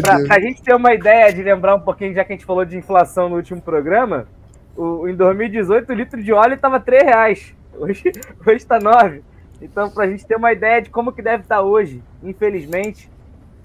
Para 0.00 0.36
a 0.36 0.40
gente 0.40 0.62
ter 0.62 0.76
uma 0.76 0.94
ideia 0.94 1.32
de 1.32 1.42
lembrar 1.42 1.74
um 1.74 1.80
pouquinho, 1.80 2.14
já 2.14 2.24
que 2.24 2.32
a 2.32 2.36
gente 2.36 2.46
falou 2.46 2.64
de 2.64 2.76
inflação 2.76 3.28
no 3.28 3.34
último 3.34 3.60
programa, 3.60 4.28
o, 4.76 5.08
em 5.08 5.14
2018 5.14 5.90
o 5.90 5.94
litro 5.94 6.22
de 6.22 6.32
óleo 6.32 6.54
estava 6.54 6.80
3 6.80 7.02
reais. 7.02 7.54
Hoje 7.74 8.10
está 8.56 8.78
9. 8.78 9.22
Então, 9.60 9.90
para 9.90 10.04
a 10.04 10.08
gente 10.08 10.26
ter 10.26 10.36
uma 10.36 10.52
ideia 10.52 10.80
de 10.80 10.90
como 10.90 11.12
que 11.12 11.20
deve 11.20 11.42
estar 11.42 11.56
tá 11.56 11.62
hoje, 11.62 12.02
infelizmente, 12.22 13.10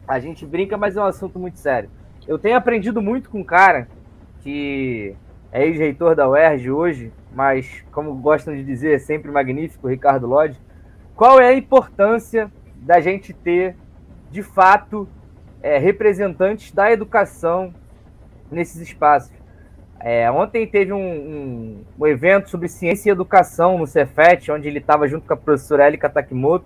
a 0.07 0.19
gente 0.19 0.45
brinca, 0.45 0.77
mas 0.77 0.97
é 0.97 1.01
um 1.01 1.05
assunto 1.05 1.39
muito 1.39 1.57
sério. 1.57 1.89
Eu 2.27 2.37
tenho 2.37 2.57
aprendido 2.57 3.01
muito 3.01 3.29
com 3.29 3.39
um 3.39 3.43
cara 3.43 3.87
que 4.41 5.15
é 5.51 5.65
ex-reitor 5.65 6.15
da 6.15 6.27
UERJ 6.27 6.69
hoje, 6.69 7.13
mas, 7.33 7.83
como 7.91 8.13
gostam 8.15 8.53
de 8.53 8.63
dizer, 8.63 8.95
é 8.95 8.99
sempre 8.99 9.31
magnífico, 9.31 9.87
Ricardo 9.87 10.27
Lodge. 10.27 10.59
Qual 11.15 11.39
é 11.39 11.47
a 11.47 11.55
importância 11.55 12.51
da 12.75 12.99
gente 12.99 13.33
ter, 13.33 13.75
de 14.29 14.43
fato, 14.43 15.07
é, 15.63 15.77
representantes 15.77 16.71
da 16.71 16.91
educação 16.91 17.73
nesses 18.51 18.81
espaços? 18.81 19.33
É, 19.99 20.29
ontem 20.29 20.67
teve 20.67 20.93
um, 20.93 20.99
um, 20.99 21.83
um, 21.99 22.07
evento 22.07 22.49
sobre 22.49 22.67
ciência 22.67 23.09
e 23.09 23.11
educação 23.11 23.77
no 23.77 23.87
Cefet, 23.87 24.51
onde 24.51 24.67
ele 24.67 24.79
estava 24.79 25.07
junto 25.07 25.25
com 25.25 25.33
a 25.33 25.37
professora 25.37 25.87
Elika 25.87 26.09
Takimoto, 26.09 26.65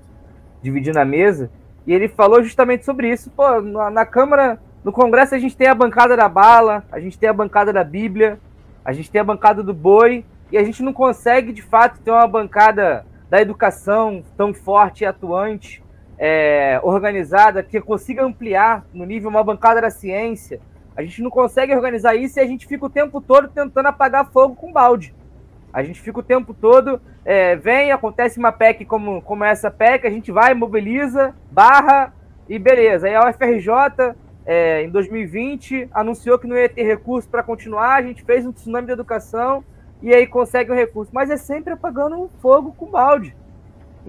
dividindo 0.62 1.00
a 1.00 1.06
mesa, 1.06 1.50
e 1.86 1.94
ele 1.94 2.08
falou 2.08 2.44
justamente 2.44 2.84
sobre 2.84 3.10
isso. 3.10 3.30
Pô, 3.30 3.62
na, 3.62 3.90
na, 3.90 4.06
Câmara, 4.06 4.60
no 4.84 4.92
Congresso, 4.92 5.36
a 5.36 5.40
gente 5.40 5.56
tem 5.56 5.68
a 5.68 5.76
bancada 5.76 6.18
da 6.18 6.28
bala, 6.28 6.84
a 6.92 7.00
gente 7.00 7.18
tem 7.18 7.30
a 7.30 7.34
bancada 7.34 7.72
da 7.72 7.84
Bíblia, 7.84 8.40
a 8.84 8.92
gente 8.92 9.10
tem 9.10 9.22
a 9.22 9.24
bancada 9.24 9.64
do 9.64 9.74
boi, 9.74 10.26
e 10.52 10.58
a 10.58 10.64
gente 10.64 10.82
não 10.82 10.92
consegue, 10.92 11.54
de 11.54 11.62
fato, 11.62 12.00
ter 12.02 12.12
uma 12.12 12.28
bancada 12.28 13.06
da 13.30 13.40
educação 13.40 14.24
tão 14.36 14.54
forte 14.54 15.04
e 15.04 15.06
atuante, 15.06 15.84
é, 16.18 16.80
organizada, 16.84 17.64
que 17.64 17.80
consiga 17.80 18.24
ampliar 18.24 18.84
no 18.94 19.06
nível 19.06 19.30
uma 19.30 19.44
bancada 19.44 19.80
da 19.80 19.90
ciência. 19.90 20.60
A 20.96 21.02
gente 21.02 21.22
não 21.22 21.30
consegue 21.30 21.74
organizar 21.76 22.16
isso 22.16 22.40
e 22.40 22.42
a 22.42 22.46
gente 22.46 22.68
fica 22.68 22.86
o 22.86 22.90
tempo 22.90 23.22
todo 23.22 23.48
tentando 23.48 23.88
apagar 23.88 24.32
fogo 24.32 24.56
com 24.56 24.72
balde. 24.72 25.14
A 25.72 25.84
gente 25.84 26.02
fica 26.02 26.20
o 26.20 26.24
tempo 26.24 26.54
todo, 26.54 27.00
é, 27.24 27.56
vem, 27.56 27.92
acontece 27.92 28.40
uma 28.40 28.52
PEC 28.52 28.86
como, 28.86 29.22
como 29.22 29.44
essa 29.44 29.70
PEC, 29.70 30.08
a 30.08 30.10
gente 30.10 30.32
vai, 30.32 30.54
mobiliza, 30.54 31.36
barra 31.52 32.14
e 32.48 32.58
beleza. 32.58 33.08
Aí 33.08 33.16
a 33.16 33.30
UFRJ, 33.30 34.16
é, 34.46 34.84
em 34.84 34.90
2020, 34.90 35.90
anunciou 35.94 36.40
que 36.40 36.48
não 36.48 36.58
ia 36.58 36.68
ter 36.68 36.84
recurso 36.84 37.30
para 37.30 37.44
continuar, 37.44 37.96
a 37.96 38.02
gente 38.02 38.24
fez 38.24 38.46
um 38.46 38.52
tsunami 38.52 38.88
de 38.88 38.94
educação 38.94 39.64
e 40.02 40.14
aí 40.14 40.26
consegue 40.26 40.72
um 40.72 40.76
recurso. 40.76 41.12
Mas 41.14 41.30
é 41.30 41.38
sempre 41.38 41.74
apagando 41.74 42.30
fogo 42.42 42.74
com 42.74 42.88
balde. 42.88 43.36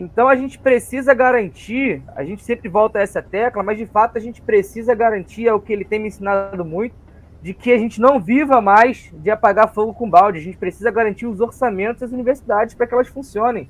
Então 0.01 0.29
a 0.29 0.35
gente 0.35 0.59
precisa 0.59 1.13
garantir, 1.13 2.03
a 2.17 2.25
gente 2.25 2.43
sempre 2.43 2.71
volta 2.71 2.99
a 2.99 3.03
essa 3.03 3.21
tecla, 3.21 3.63
mas 3.63 3.77
de 3.77 3.85
fato 3.85 4.17
a 4.17 4.19
gente 4.19 4.41
precisa 4.41 4.95
garantir, 4.95 5.47
é 5.47 5.53
o 5.53 5.61
que 5.61 5.75
ele 5.75 5.85
tem 5.85 6.01
me 6.01 6.09
ensinado 6.09 6.65
muito, 6.65 6.95
de 7.43 7.53
que 7.53 7.71
a 7.71 7.77
gente 7.77 8.01
não 8.01 8.19
viva 8.19 8.63
mais 8.63 9.13
de 9.13 9.31
apagar 9.31 9.75
fogo 9.75 9.93
com 9.93 10.09
balde. 10.09 10.39
A 10.39 10.43
gente 10.43 10.57
precisa 10.57 10.91
garantir 10.91 11.27
os 11.27 11.39
orçamentos 11.39 12.01
das 12.01 12.13
universidades 12.13 12.75
para 12.75 12.87
que 12.87 12.95
elas 12.95 13.09
funcionem. 13.09 13.69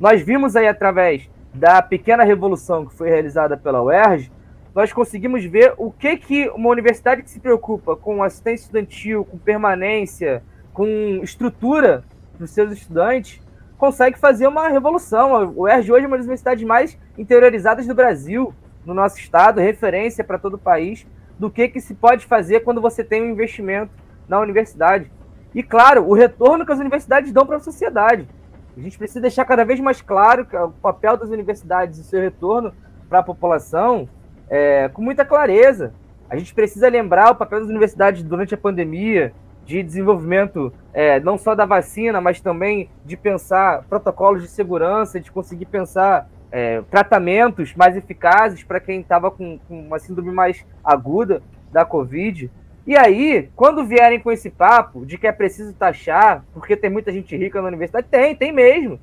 Nós 0.00 0.22
vimos 0.22 0.56
aí 0.56 0.66
através 0.66 1.28
da 1.52 1.82
pequena 1.82 2.24
revolução 2.24 2.86
que 2.86 2.94
foi 2.94 3.10
realizada 3.10 3.54
pela 3.54 3.82
UERJ, 3.82 4.32
nós 4.74 4.90
conseguimos 4.90 5.44
ver 5.44 5.74
o 5.76 5.90
que, 5.90 6.16
que 6.16 6.48
uma 6.48 6.70
universidade 6.70 7.22
que 7.22 7.30
se 7.30 7.40
preocupa 7.40 7.94
com 7.94 8.22
assistência 8.22 8.64
estudantil, 8.64 9.22
com 9.22 9.36
permanência, 9.36 10.42
com 10.72 11.20
estrutura 11.22 12.04
para 12.34 12.44
os 12.44 12.52
seus 12.52 12.72
estudantes, 12.72 13.38
consegue 13.78 14.18
fazer 14.18 14.46
uma 14.48 14.68
revolução. 14.68 15.52
O 15.54 15.62
UERJ 15.62 15.92
hoje 15.92 16.04
é 16.04 16.08
uma 16.08 16.16
das 16.16 16.26
universidades 16.26 16.64
mais 16.64 16.98
interiorizadas 17.16 17.86
do 17.86 17.94
Brasil, 17.94 18.52
no 18.84 18.92
nosso 18.92 19.18
estado, 19.18 19.60
referência 19.60 20.24
para 20.24 20.38
todo 20.38 20.54
o 20.54 20.58
país, 20.58 21.06
do 21.38 21.48
que, 21.48 21.68
que 21.68 21.80
se 21.80 21.94
pode 21.94 22.26
fazer 22.26 22.60
quando 22.60 22.80
você 22.80 23.04
tem 23.04 23.22
um 23.22 23.30
investimento 23.30 23.92
na 24.28 24.40
universidade. 24.40 25.10
E, 25.54 25.62
claro, 25.62 26.04
o 26.06 26.12
retorno 26.12 26.66
que 26.66 26.72
as 26.72 26.80
universidades 26.80 27.32
dão 27.32 27.46
para 27.46 27.56
a 27.56 27.60
sociedade. 27.60 28.28
A 28.76 28.80
gente 28.80 28.98
precisa 28.98 29.20
deixar 29.20 29.44
cada 29.44 29.64
vez 29.64 29.80
mais 29.80 30.02
claro 30.02 30.46
o 30.52 30.70
papel 30.70 31.16
das 31.16 31.30
universidades 31.30 31.98
e 31.98 32.04
seu 32.04 32.20
retorno 32.20 32.72
para 33.08 33.20
a 33.20 33.22
população 33.22 34.08
é, 34.50 34.88
com 34.88 35.02
muita 35.02 35.24
clareza. 35.24 35.94
A 36.28 36.36
gente 36.36 36.54
precisa 36.54 36.88
lembrar 36.88 37.30
o 37.30 37.36
papel 37.36 37.60
das 37.60 37.68
universidades 37.68 38.22
durante 38.22 38.54
a 38.54 38.58
pandemia, 38.58 39.32
de 39.68 39.82
desenvolvimento 39.82 40.72
é, 40.94 41.20
não 41.20 41.36
só 41.36 41.54
da 41.54 41.66
vacina, 41.66 42.22
mas 42.22 42.40
também 42.40 42.88
de 43.04 43.18
pensar 43.18 43.82
protocolos 43.82 44.40
de 44.40 44.48
segurança, 44.48 45.20
de 45.20 45.30
conseguir 45.30 45.66
pensar 45.66 46.26
é, 46.50 46.80
tratamentos 46.90 47.74
mais 47.74 47.94
eficazes 47.94 48.64
para 48.64 48.80
quem 48.80 49.02
estava 49.02 49.30
com, 49.30 49.58
com, 49.68 49.78
uma 49.78 49.98
síndrome 49.98 50.32
mais 50.32 50.64
aguda 50.82 51.42
da 51.70 51.84
Covid. 51.84 52.50
E 52.86 52.96
aí, 52.96 53.50
quando 53.54 53.84
vierem 53.84 54.18
com 54.18 54.32
esse 54.32 54.48
papo 54.48 55.04
de 55.04 55.18
que 55.18 55.26
é 55.26 55.32
preciso 55.32 55.74
taxar, 55.74 56.42
porque 56.54 56.74
tem 56.74 56.88
muita 56.88 57.12
gente 57.12 57.36
rica 57.36 57.60
na 57.60 57.68
universidade, 57.68 58.08
tem, 58.10 58.34
tem 58.34 58.50
mesmo. 58.50 58.98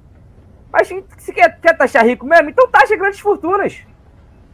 Mas 0.73 0.87
se 1.19 1.31
quer, 1.31 1.59
quer 1.59 1.77
taxar 1.77 2.03
rico 2.03 2.25
mesmo, 2.25 2.49
então 2.49 2.67
taxa 2.67 2.97
grandes 2.97 3.19
fortunas. 3.19 3.85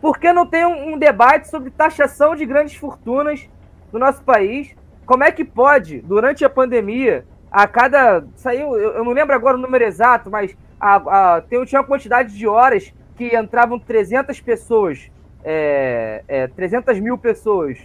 Por 0.02 0.20
que 0.20 0.34
não 0.34 0.46
tem 0.46 0.66
um, 0.66 0.94
um 0.94 0.98
debate 0.98 1.48
sobre 1.48 1.72
taxação 1.72 2.36
de 2.36 2.46
grandes 2.46 2.76
fortunas 2.76 3.48
no 3.94 3.98
nosso 4.00 4.22
país? 4.24 4.76
Como 5.12 5.26
é 5.26 5.32
que 5.34 5.44
pode, 5.44 6.00
durante 6.00 6.46
a 6.46 6.50
pandemia, 6.50 7.26
a 7.52 7.68
cada. 7.68 8.24
Saiu, 8.34 8.78
eu 8.78 9.04
não 9.04 9.12
lembro 9.12 9.36
agora 9.36 9.58
o 9.58 9.60
número 9.60 9.84
exato, 9.84 10.32
mas 10.32 10.56
a, 10.80 11.36
a, 11.36 11.42
tem, 11.42 11.62
tinha 11.66 11.82
uma 11.82 11.86
quantidade 11.86 12.34
de 12.34 12.48
horas 12.48 12.94
que 13.18 13.36
entravam 13.36 13.78
300 13.78 14.40
pessoas, 14.40 15.12
é, 15.44 16.24
é, 16.30 16.48
300 16.48 16.98
mil 17.02 17.18
pessoas, 17.18 17.78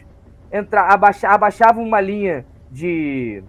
entra, 0.52 0.82
abaixa, 0.82 1.26
abaixavam 1.26 1.82
uma 1.82 2.00
linha 2.00 2.46
de 2.70 3.42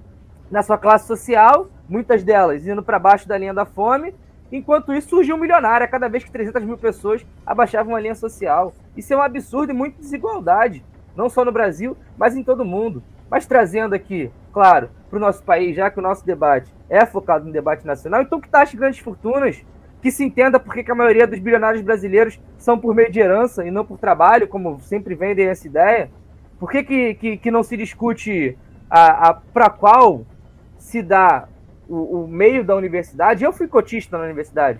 na 0.50 0.64
sua 0.64 0.80
classe 0.80 1.06
social, 1.06 1.68
muitas 1.88 2.24
delas 2.24 2.66
indo 2.66 2.82
para 2.82 2.98
baixo 2.98 3.28
da 3.28 3.38
linha 3.38 3.54
da 3.54 3.64
fome, 3.64 4.16
enquanto 4.52 4.92
isso 4.92 5.10
surgiu 5.10 5.36
um 5.36 5.40
milionário 5.40 5.86
a 5.86 5.88
cada 5.88 6.08
vez 6.08 6.24
que 6.24 6.32
300 6.32 6.64
mil 6.64 6.80
pessoas 6.80 7.24
abaixavam 7.46 7.94
uma 7.94 8.02
linha 8.02 8.16
social. 8.16 8.74
Isso 8.96 9.14
é 9.14 9.18
um 9.18 9.22
absurdo 9.22 9.72
e 9.72 9.76
muita 9.76 10.02
desigualdade, 10.02 10.84
não 11.16 11.30
só 11.30 11.46
no 11.46 11.52
Brasil, 11.52 11.96
mas 12.18 12.36
em 12.36 12.44
todo 12.44 12.62
o 12.62 12.66
mundo. 12.66 13.04
Mas 13.30 13.46
trazendo 13.46 13.94
aqui, 13.94 14.32
claro, 14.54 14.90
para 15.10 15.18
o 15.18 15.20
nosso 15.20 15.44
país, 15.44 15.76
já 15.76 15.90
que 15.90 16.00
o 16.00 16.02
nosso 16.02 16.26
debate 16.26 16.74
é 16.90 17.06
focado 17.06 17.46
no 17.46 17.52
debate 17.52 17.86
nacional, 17.86 18.22
então 18.22 18.40
que 18.40 18.50
taxe 18.50 18.78
grandes 18.78 19.00
fortunas, 19.00 19.64
que 20.02 20.12
se 20.12 20.24
entenda 20.24 20.60
porque 20.60 20.84
que 20.84 20.92
a 20.92 20.96
maioria 20.96 21.28
dos 21.28 21.40
bilionários 21.40 21.82
brasileiros 21.82 22.40
são 22.58 22.78
por 22.78 22.94
meio 22.94 23.12
de 23.12 23.20
herança 23.20 23.66
e 23.66 23.72
não 23.72 23.86
por 23.86 23.98
trabalho, 23.98 24.48
como 24.48 24.80
sempre 24.80 25.16
vendem 25.16 25.48
essa 25.48 25.68
ideia. 25.68 26.10
Por 26.60 26.72
que, 26.72 26.84
que, 26.84 27.14
que, 27.16 27.38
que 27.38 27.52
não 27.52 27.64
se 27.64 27.76
discute 27.76 28.58
a, 28.90 29.30
a 29.30 29.34
para 29.34 29.70
qual 29.70 30.26
se 30.78 31.02
dá 31.02 31.48
o, 31.88 32.24
o, 32.24 32.28
meio 32.28 32.64
da 32.64 32.76
universidade? 32.76 33.44
Eu 33.44 33.52
fui 33.52 33.68
cotista 33.68 34.18
na 34.18 34.24
universidade. 34.24 34.80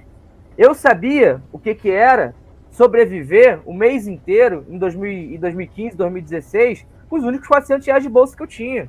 Eu 0.58 0.74
sabia 0.74 1.42
o 1.52 1.60
que, 1.60 1.76
que 1.76 1.92
era 1.92 2.34
sobreviver 2.78 3.60
o 3.66 3.74
mês 3.74 4.08
inteiro 4.08 4.64
em 4.70 4.78
2000, 4.78 5.40
2015, 5.40 5.98
2016 5.98 6.86
com 7.10 7.16
os 7.16 7.24
únicos 7.24 7.48
400 7.48 7.88
reais 7.88 8.04
de 8.04 8.10
bolsa 8.10 8.38
que 8.38 8.44
eu 8.44 8.46
tinha. 8.46 8.88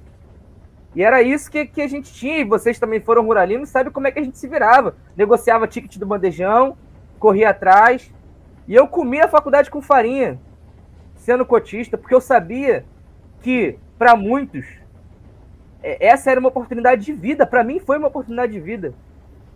E 0.94 1.02
era 1.02 1.22
isso 1.22 1.50
que, 1.50 1.64
que 1.64 1.80
a 1.80 1.88
gente 1.88 2.12
tinha, 2.12 2.38
e 2.38 2.44
vocês 2.44 2.78
também 2.78 3.00
foram 3.00 3.24
ruralinos, 3.24 3.70
sabe 3.70 3.90
como 3.90 4.06
é 4.06 4.10
que 4.10 4.18
a 4.18 4.22
gente 4.22 4.36
se 4.36 4.46
virava. 4.46 4.94
Negociava 5.16 5.66
ticket 5.66 5.96
do 5.96 6.04
bandejão, 6.04 6.76
corria 7.18 7.48
atrás, 7.48 8.12
e 8.66 8.74
eu 8.74 8.86
comia 8.86 9.24
a 9.24 9.28
faculdade 9.28 9.70
com 9.70 9.80
farinha, 9.80 10.38
sendo 11.16 11.46
cotista, 11.46 11.96
porque 11.96 12.14
eu 12.14 12.20
sabia 12.20 12.84
que, 13.40 13.78
para 13.96 14.14
muitos, 14.14 14.66
é, 15.82 16.08
essa 16.08 16.30
era 16.30 16.38
uma 16.40 16.50
oportunidade 16.50 17.06
de 17.06 17.14
vida. 17.14 17.46
Para 17.46 17.64
mim, 17.64 17.80
foi 17.80 17.96
uma 17.96 18.08
oportunidade 18.08 18.52
de 18.52 18.60
vida. 18.60 18.92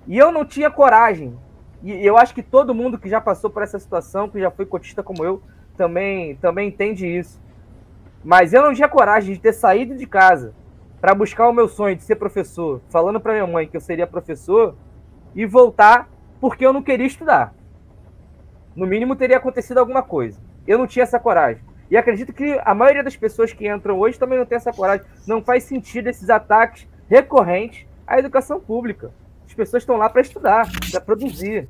E 0.06 0.16
eu 0.16 0.32
não 0.32 0.46
tinha 0.46 0.70
coragem 0.70 1.36
E 1.82 2.06
eu 2.06 2.16
acho 2.16 2.34
que 2.34 2.42
todo 2.42 2.74
mundo 2.74 2.98
que 2.98 3.08
já 3.08 3.20
passou 3.20 3.50
por 3.50 3.62
essa 3.62 3.78
situação, 3.78 4.28
que 4.28 4.40
já 4.40 4.50
foi 4.50 4.64
cotista 4.64 5.02
como 5.02 5.24
eu, 5.24 5.42
também, 5.76 6.36
também 6.36 6.68
entende 6.68 7.06
isso. 7.06 7.40
Mas 8.24 8.52
eu 8.52 8.62
não 8.62 8.72
tinha 8.72 8.88
coragem 8.88 9.34
de 9.34 9.40
ter 9.40 9.52
saído 9.52 9.96
de 9.96 10.06
casa 10.06 10.54
para 11.00 11.14
buscar 11.14 11.48
o 11.48 11.52
meu 11.52 11.66
sonho 11.66 11.96
de 11.96 12.04
ser 12.04 12.14
professor, 12.14 12.80
falando 12.88 13.20
para 13.20 13.32
minha 13.32 13.46
mãe 13.46 13.66
que 13.66 13.76
eu 13.76 13.80
seria 13.80 14.06
professor 14.06 14.76
e 15.34 15.44
voltar 15.44 16.08
porque 16.40 16.64
eu 16.64 16.72
não 16.72 16.82
queria 16.82 17.06
estudar. 17.06 17.52
No 18.76 18.86
mínimo 18.86 19.16
teria 19.16 19.36
acontecido 19.36 19.78
alguma 19.78 20.02
coisa. 20.02 20.40
Eu 20.66 20.78
não 20.78 20.86
tinha 20.86 21.02
essa 21.02 21.18
coragem. 21.18 21.62
E 21.90 21.96
acredito 21.96 22.32
que 22.32 22.58
a 22.64 22.74
maioria 22.74 23.02
das 23.02 23.16
pessoas 23.16 23.52
que 23.52 23.68
entram 23.68 23.98
hoje 23.98 24.18
também 24.18 24.38
não 24.38 24.46
tem 24.46 24.56
essa 24.56 24.72
coragem. 24.72 25.04
Não 25.26 25.42
faz 25.42 25.64
sentido 25.64 26.06
esses 26.06 26.30
ataques 26.30 26.88
recorrentes 27.08 27.86
à 28.06 28.18
educação 28.18 28.60
pública. 28.60 29.10
As 29.52 29.56
pessoas 29.56 29.82
estão 29.82 29.98
lá 29.98 30.08
para 30.08 30.22
estudar, 30.22 30.66
para 30.90 31.00
produzir. 31.02 31.68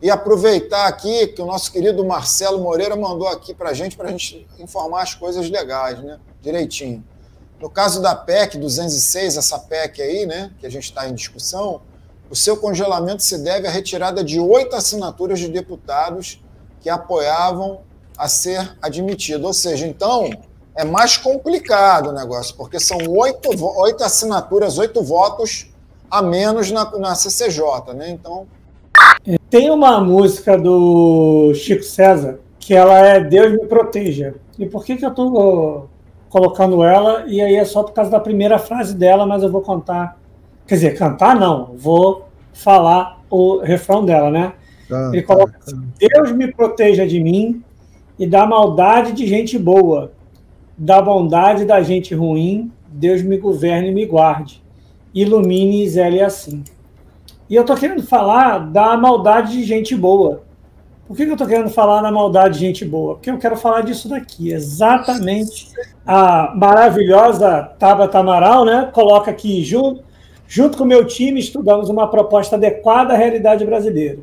E 0.00 0.08
aproveitar 0.08 0.86
aqui 0.86 1.26
que 1.28 1.42
o 1.42 1.44
nosso 1.44 1.72
querido 1.72 2.04
Marcelo 2.04 2.62
Moreira 2.62 2.94
mandou 2.94 3.26
aqui 3.26 3.52
para 3.52 3.70
a 3.70 3.72
gente, 3.72 3.96
para 3.96 4.06
a 4.06 4.10
gente 4.12 4.46
informar 4.60 5.02
as 5.02 5.12
coisas 5.12 5.50
legais, 5.50 6.00
né? 6.00 6.20
Direitinho. 6.40 7.02
No 7.60 7.68
caso 7.68 8.00
da 8.00 8.14
PEC 8.14 8.56
206, 8.56 9.36
essa 9.36 9.58
PEC 9.58 10.00
aí, 10.00 10.26
né, 10.26 10.52
que 10.60 10.66
a 10.66 10.70
gente 10.70 10.84
está 10.84 11.08
em 11.08 11.14
discussão, 11.14 11.80
o 12.30 12.36
seu 12.36 12.56
congelamento 12.56 13.24
se 13.24 13.38
deve 13.38 13.66
à 13.66 13.70
retirada 13.70 14.22
de 14.22 14.38
oito 14.38 14.76
assinaturas 14.76 15.40
de 15.40 15.48
deputados 15.48 16.40
que 16.80 16.88
apoiavam 16.88 17.80
a 18.16 18.28
ser 18.28 18.76
admitido. 18.80 19.44
Ou 19.44 19.52
seja, 19.52 19.88
então, 19.88 20.30
é 20.76 20.84
mais 20.84 21.16
complicado 21.16 22.10
o 22.10 22.12
negócio, 22.12 22.54
porque 22.54 22.78
são 22.78 22.98
oito, 23.08 23.48
oito 23.80 24.04
assinaturas, 24.04 24.78
oito 24.78 25.02
votos 25.02 25.74
a 26.10 26.22
menos 26.22 26.70
na, 26.70 26.90
na 26.98 27.14
CCJ, 27.14 27.94
né? 27.94 28.10
Então. 28.10 28.46
Tem 29.50 29.70
uma 29.70 30.00
música 30.00 30.56
do 30.56 31.52
Chico 31.54 31.82
César 31.82 32.40
que 32.58 32.74
ela 32.74 32.98
é 32.98 33.20
Deus 33.20 33.52
me 33.52 33.66
proteja. 33.66 34.34
E 34.58 34.66
por 34.66 34.84
que, 34.84 34.96
que 34.96 35.04
eu 35.04 35.10
estou 35.10 35.88
colocando 36.28 36.82
ela? 36.82 37.24
E 37.26 37.40
aí 37.40 37.54
é 37.54 37.64
só 37.64 37.82
por 37.82 37.92
causa 37.92 38.10
da 38.10 38.20
primeira 38.20 38.58
frase 38.58 38.94
dela, 38.94 39.26
mas 39.26 39.42
eu 39.42 39.50
vou 39.50 39.62
contar. 39.62 40.18
Quer 40.66 40.74
dizer, 40.74 40.98
cantar 40.98 41.36
não, 41.36 41.74
vou 41.76 42.26
falar 42.52 43.20
o 43.30 43.58
refrão 43.58 44.04
dela, 44.04 44.30
né? 44.30 44.52
Ah, 44.90 45.10
Ele 45.12 45.22
coloca 45.22 45.58
assim, 45.58 45.80
Deus 45.98 46.32
me 46.32 46.52
proteja 46.52 47.06
de 47.06 47.20
mim 47.20 47.62
e 48.18 48.26
da 48.26 48.46
maldade 48.46 49.12
de 49.12 49.26
gente 49.26 49.58
boa, 49.58 50.12
da 50.76 51.00
bondade 51.02 51.64
da 51.64 51.82
gente 51.82 52.14
ruim, 52.14 52.72
Deus 52.88 53.22
me 53.22 53.36
governe 53.36 53.88
e 53.88 53.94
me 53.94 54.06
guarde 54.06 54.65
ilumine 55.16 55.88
Zélia 55.88 56.26
assim. 56.26 56.62
E 57.48 57.54
eu 57.54 57.62
estou 57.62 57.76
querendo 57.76 58.02
falar 58.02 58.58
da 58.58 58.96
maldade 58.96 59.52
de 59.52 59.64
gente 59.64 59.96
boa. 59.96 60.42
Por 61.06 61.16
que, 61.16 61.24
que 61.24 61.30
eu 61.30 61.34
estou 61.34 61.46
querendo 61.46 61.70
falar 61.70 62.02
da 62.02 62.10
maldade 62.10 62.54
de 62.54 62.60
gente 62.60 62.84
boa? 62.84 63.14
Porque 63.14 63.30
eu 63.30 63.38
quero 63.38 63.56
falar 63.56 63.80
disso 63.80 64.08
daqui. 64.08 64.52
Exatamente 64.52 65.68
a 66.04 66.52
maravilhosa 66.54 67.62
Tabata 67.78 68.18
Amaral, 68.18 68.64
né? 68.64 68.90
Coloca 68.92 69.30
aqui, 69.30 69.64
junto, 69.64 70.04
junto 70.46 70.76
com 70.76 70.84
o 70.84 70.86
meu 70.86 71.06
time, 71.06 71.40
estudamos 71.40 71.88
uma 71.88 72.08
proposta 72.08 72.56
adequada 72.56 73.14
à 73.14 73.16
realidade 73.16 73.64
brasileira. 73.64 74.18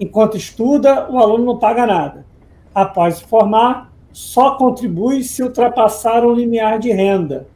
Enquanto 0.00 0.36
estuda, 0.36 1.08
o 1.10 1.18
aluno 1.18 1.44
não 1.44 1.58
paga 1.58 1.86
nada. 1.86 2.26
Após 2.74 3.16
se 3.16 3.24
formar, 3.24 3.92
só 4.10 4.56
contribui 4.56 5.22
se 5.22 5.42
ultrapassar 5.42 6.24
um 6.24 6.32
limiar 6.32 6.78
de 6.78 6.90
renda 6.90 7.46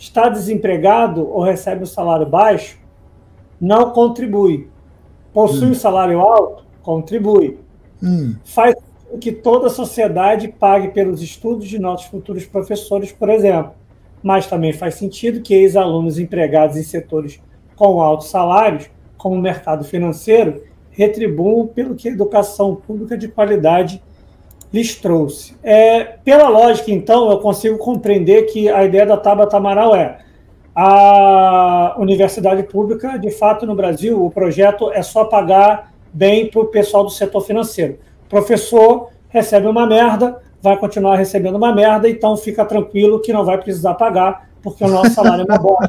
está 0.00 0.30
desempregado 0.30 1.28
ou 1.30 1.42
recebe 1.42 1.82
um 1.82 1.86
salário 1.86 2.26
baixo, 2.26 2.78
não 3.60 3.90
contribui. 3.90 4.68
Possui 5.30 5.68
hum. 5.68 5.70
um 5.72 5.74
salário 5.74 6.18
alto, 6.20 6.64
contribui. 6.82 7.58
Hum. 8.02 8.34
Faz 8.42 8.74
com 9.08 9.18
que 9.18 9.30
toda 9.30 9.66
a 9.66 9.70
sociedade 9.70 10.48
pague 10.48 10.88
pelos 10.88 11.20
estudos 11.20 11.68
de 11.68 11.78
nossos 11.78 12.06
futuros 12.06 12.46
professores, 12.46 13.12
por 13.12 13.28
exemplo. 13.28 13.72
Mas 14.22 14.46
também 14.46 14.72
faz 14.72 14.94
sentido 14.94 15.42
que 15.42 15.54
ex-alunos 15.54 16.18
empregados 16.18 16.78
em 16.78 16.82
setores 16.82 17.38
com 17.76 18.00
altos 18.00 18.28
salários, 18.28 18.90
como 19.18 19.36
o 19.36 19.40
mercado 19.40 19.84
financeiro, 19.84 20.62
retribuam 20.90 21.66
pelo 21.66 21.94
que 21.94 22.08
a 22.08 22.12
educação 22.12 22.74
pública 22.74 23.18
de 23.18 23.28
qualidade 23.28 24.02
lhes 24.72 24.94
trouxe. 24.94 25.56
É, 25.62 26.04
pela 26.24 26.48
lógica, 26.48 26.90
então, 26.90 27.30
eu 27.30 27.38
consigo 27.38 27.78
compreender 27.78 28.42
que 28.44 28.68
a 28.68 28.84
ideia 28.84 29.06
da 29.06 29.16
Tabata 29.16 29.56
Amaral 29.56 29.94
é 29.94 30.18
a 30.74 31.96
universidade 31.98 32.62
pública, 32.62 33.18
de 33.18 33.30
fato, 33.30 33.66
no 33.66 33.74
Brasil, 33.74 34.24
o 34.24 34.30
projeto 34.30 34.90
é 34.92 35.02
só 35.02 35.24
pagar 35.24 35.92
bem 36.12 36.48
para 36.48 36.60
o 36.60 36.66
pessoal 36.66 37.04
do 37.04 37.10
setor 37.10 37.40
financeiro. 37.42 37.98
O 38.26 38.30
professor 38.30 39.10
recebe 39.28 39.66
uma 39.66 39.86
merda, 39.86 40.40
vai 40.62 40.76
continuar 40.76 41.16
recebendo 41.16 41.56
uma 41.56 41.74
merda, 41.74 42.08
então 42.08 42.36
fica 42.36 42.64
tranquilo 42.64 43.20
que 43.20 43.32
não 43.32 43.44
vai 43.44 43.58
precisar 43.58 43.94
pagar, 43.94 44.48
porque 44.62 44.84
o 44.84 44.88
nosso 44.88 45.10
salário 45.10 45.44
é 45.48 45.58
bom. 45.58 45.76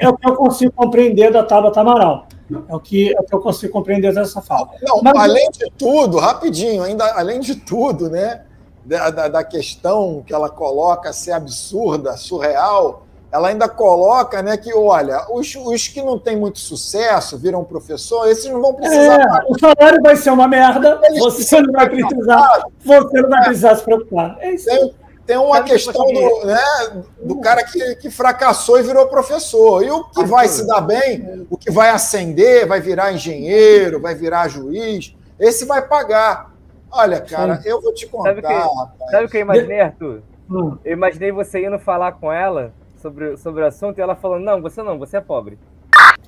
É 0.00 0.08
o 0.08 0.16
que 0.16 0.28
eu 0.28 0.34
consigo 0.34 0.72
compreender 0.72 1.32
da 1.32 1.42
Tabata 1.42 1.80
Amaral. 1.80 2.26
É 2.68 2.74
o 2.74 2.80
que, 2.80 3.14
é 3.14 3.20
o 3.20 3.24
que 3.24 3.34
eu 3.34 3.40
consigo 3.40 3.72
compreender 3.72 4.12
dessa 4.12 4.40
fala. 4.40 4.70
Não, 4.82 5.00
Mas, 5.02 5.14
além 5.14 5.50
de 5.50 5.70
tudo, 5.76 6.18
rapidinho, 6.18 6.82
ainda 6.82 7.04
além 7.14 7.40
de 7.40 7.54
tudo, 7.54 8.10
né, 8.10 8.42
da, 8.84 9.10
da, 9.10 9.28
da, 9.28 9.44
questão 9.44 10.22
que 10.26 10.34
ela 10.34 10.48
coloca 10.48 11.12
ser 11.12 11.32
absurda, 11.32 12.16
surreal, 12.16 13.06
ela 13.32 13.48
ainda 13.48 13.68
coloca, 13.68 14.42
né, 14.42 14.56
que 14.56 14.74
olha, 14.74 15.26
os, 15.30 15.54
os 15.54 15.86
que 15.86 16.02
não 16.02 16.18
têm 16.18 16.36
muito 16.36 16.58
sucesso, 16.58 17.38
viram 17.38 17.62
professor, 17.62 18.28
esses 18.28 18.50
não 18.50 18.60
vão 18.60 18.74
precisar. 18.74 19.20
É, 19.20 19.44
o 19.48 19.58
salário 19.58 20.02
vai 20.02 20.16
ser 20.16 20.30
uma 20.30 20.48
merda, 20.48 21.00
você 21.18 21.60
não 21.62 21.72
vai 21.72 21.88
precisar, 21.88 22.64
você 22.84 23.22
não 23.22 23.30
vai 23.30 23.44
precisar 23.44 23.76
se 23.76 23.84
preocupar. 23.84 24.36
É 24.40 24.54
isso. 24.54 24.66
Tem, 24.66 24.92
tem 25.30 25.38
uma 25.38 25.62
questão 25.62 26.04
do, 26.08 26.44
né, 26.44 27.04
do 27.22 27.40
cara 27.40 27.62
que, 27.62 27.94
que 27.94 28.10
fracassou 28.10 28.80
e 28.80 28.82
virou 28.82 29.06
professor. 29.06 29.80
E 29.80 29.88
o 29.88 30.02
que 30.02 30.24
vai 30.24 30.48
se 30.48 30.66
dar 30.66 30.80
bem, 30.80 31.46
o 31.48 31.56
que 31.56 31.70
vai 31.70 31.90
ascender, 31.90 32.66
vai 32.66 32.80
virar 32.80 33.12
engenheiro, 33.12 34.00
vai 34.00 34.12
virar 34.12 34.48
juiz, 34.48 35.14
esse 35.38 35.64
vai 35.64 35.82
pagar. 35.82 36.50
Olha, 36.90 37.20
cara, 37.20 37.62
eu 37.64 37.80
vou 37.80 37.94
te 37.94 38.08
contar. 38.08 38.34
Sabe 38.34 38.40
o 38.40 38.42
que, 38.42 39.10
sabe 39.12 39.24
o 39.24 39.28
que 39.28 39.36
eu 39.36 39.40
imaginei, 39.42 39.80
Arthur? 39.80 40.22
Hum. 40.50 40.76
Eu 40.84 40.94
imaginei 40.94 41.30
você 41.30 41.64
indo 41.64 41.78
falar 41.78 42.10
com 42.10 42.32
ela 42.32 42.72
sobre, 43.00 43.36
sobre 43.36 43.62
o 43.62 43.66
assunto 43.66 43.98
e 43.98 44.00
ela 44.00 44.16
falando: 44.16 44.42
Não, 44.42 44.60
você 44.60 44.82
não, 44.82 44.98
você 44.98 45.18
é 45.18 45.20
pobre. 45.20 45.56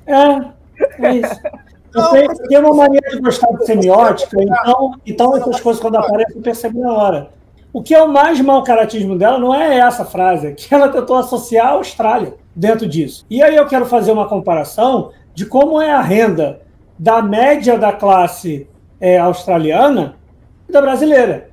É, 0.06 1.08
é 1.08 1.14
isso. 1.16 1.40
Você 1.92 2.26
tem 2.48 2.58
uma 2.58 2.72
maneira 2.72 3.10
de 3.10 3.20
gostar 3.20 3.52
de 3.52 3.66
semiótica, 3.66 4.34
então, 4.40 4.94
então 5.04 5.36
essas 5.36 5.60
coisas 5.60 5.78
quando 5.78 5.96
aparecem 5.96 6.36
eu 6.36 6.42
percebo 6.42 6.80
na 6.80 6.90
hora. 6.90 7.30
O 7.72 7.82
que 7.82 7.94
é 7.94 8.02
o 8.02 8.12
mais 8.12 8.38
mau 8.40 8.62
caratismo 8.62 9.16
dela 9.16 9.38
não 9.38 9.54
é 9.54 9.78
essa 9.78 10.04
frase, 10.04 10.46
é 10.46 10.52
que 10.52 10.74
ela 10.74 10.90
tentou 10.90 11.16
associar 11.16 11.68
a 11.68 11.70
Austrália 11.70 12.34
dentro 12.54 12.86
disso. 12.86 13.24
E 13.30 13.42
aí 13.42 13.56
eu 13.56 13.66
quero 13.66 13.86
fazer 13.86 14.12
uma 14.12 14.28
comparação 14.28 15.10
de 15.34 15.46
como 15.46 15.80
é 15.80 15.90
a 15.90 16.02
renda 16.02 16.60
da 16.98 17.22
média 17.22 17.78
da 17.78 17.90
classe 17.90 18.68
é, 19.00 19.18
australiana 19.18 20.16
e 20.68 20.72
da 20.72 20.82
brasileira. 20.82 21.48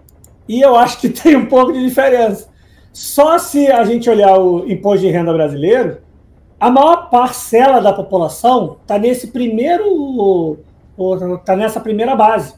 E 0.46 0.60
eu 0.60 0.76
acho 0.76 1.00
que 1.00 1.08
tem 1.10 1.38
um 1.38 1.46
pouco 1.46 1.72
de 1.72 1.82
diferença. 1.88 2.50
Só 2.92 3.38
se 3.38 3.72
a 3.72 3.86
gente 3.86 4.10
olhar 4.10 4.38
o 4.38 4.70
imposto 4.70 5.06
de 5.06 5.12
renda 5.12 5.32
brasileiro, 5.32 6.00
a 6.60 6.70
maior 6.70 7.10
parcela 7.10 7.80
da 7.80 7.94
população 7.94 8.76
está 8.82 9.00
nesse 9.00 9.28
primeiro, 9.28 10.58
está 11.40 11.56
nessa 11.56 11.80
primeira 11.80 12.14
base, 12.14 12.56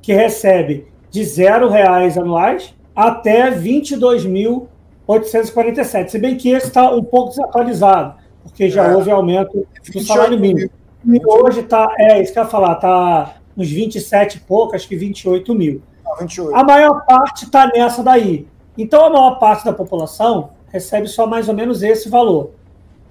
que 0.00 0.12
recebe 0.12 0.86
de 1.10 1.24
zero 1.24 1.68
reais 1.68 2.16
anuais 2.16 2.72
até 3.08 3.50
22.847. 3.50 6.08
Se 6.08 6.18
bem 6.18 6.36
que 6.36 6.50
esse 6.50 6.66
está 6.66 6.94
um 6.94 7.02
pouco 7.02 7.30
desatualizado, 7.30 8.16
porque 8.42 8.68
já 8.68 8.88
é. 8.88 8.94
houve 8.94 9.10
aumento 9.10 9.66
do 9.90 10.00
salário 10.00 10.38
mínimo. 10.38 10.68
E 11.06 11.18
hoje 11.24 11.60
está, 11.60 11.94
é 11.98 12.20
isso 12.20 12.30
que 12.30 12.38
eu 12.38 12.42
ia 12.42 12.48
falar, 12.48 12.74
está 12.74 13.36
nos 13.56 13.70
27 13.70 14.36
e 14.36 14.40
pouco, 14.40 14.76
acho 14.76 14.86
que 14.86 14.96
28 14.96 15.54
mil. 15.54 15.80
28. 16.20 16.54
A 16.54 16.62
maior 16.62 17.06
parte 17.06 17.44
está 17.44 17.68
nessa 17.68 18.02
daí. 18.02 18.46
Então, 18.76 19.06
a 19.06 19.10
maior 19.10 19.38
parte 19.38 19.64
da 19.64 19.72
população 19.72 20.50
recebe 20.68 21.08
só 21.08 21.26
mais 21.26 21.48
ou 21.48 21.54
menos 21.54 21.82
esse 21.82 22.10
valor. 22.10 22.50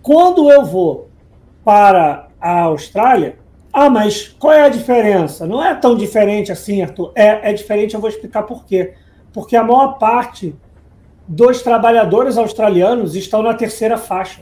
Quando 0.03 0.51
eu 0.51 0.63
vou 0.63 1.09
para 1.65 2.27
a 2.39 2.61
Austrália, 2.61 3.37
ah, 3.73 3.89
mas 3.89 4.27
qual 4.27 4.53
é 4.53 4.61
a 4.61 4.69
diferença? 4.69 5.47
Não 5.47 5.63
é 5.63 5.73
tão 5.73 5.95
diferente 5.95 6.51
assim, 6.51 6.83
Arthur. 6.83 7.11
É, 7.15 7.49
é 7.49 7.53
diferente, 7.53 7.95
eu 7.95 7.99
vou 7.99 8.09
explicar 8.09 8.43
por 8.43 8.65
quê 8.65 8.93
porque 9.33 9.55
a 9.55 9.63
maior 9.63 9.97
parte 9.97 10.55
dos 11.27 11.61
trabalhadores 11.61 12.37
australianos 12.37 13.15
estão 13.15 13.41
na 13.43 13.53
terceira 13.53 13.97
faixa, 13.97 14.41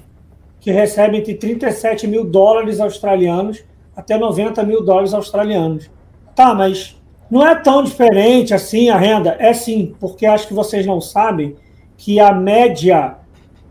que 0.59 0.71
recebem 0.71 1.19
entre 1.19 1.35
37 1.35 2.07
mil 2.07 2.23
dólares 2.23 2.79
australianos 2.79 3.63
até 3.95 4.17
90 4.17 4.63
mil 4.63 4.83
dólares 4.83 5.13
australianos. 5.13 5.89
Tá, 6.35 6.53
mas 6.53 6.95
não 7.29 7.45
é 7.45 7.55
tão 7.55 7.83
diferente 7.83 8.53
assim 8.53 8.89
a 8.89 8.97
renda? 8.97 9.35
É 9.39 9.53
sim, 9.53 9.95
porque 9.99 10.25
acho 10.25 10.47
que 10.47 10.53
vocês 10.53 10.85
não 10.85 11.01
sabem 11.01 11.55
que 11.97 12.19
a 12.19 12.31
média 12.31 13.17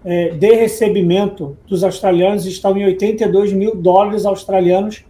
é, 0.04 0.30
de 0.30 0.54
recebimento 0.54 1.56
dos 1.66 1.82
australianos 1.82 2.44
está 2.44 2.70
em 2.70 2.84
82 2.84 3.52
mil 3.52 3.74
dólares 3.74 4.26
australianos 4.26 5.04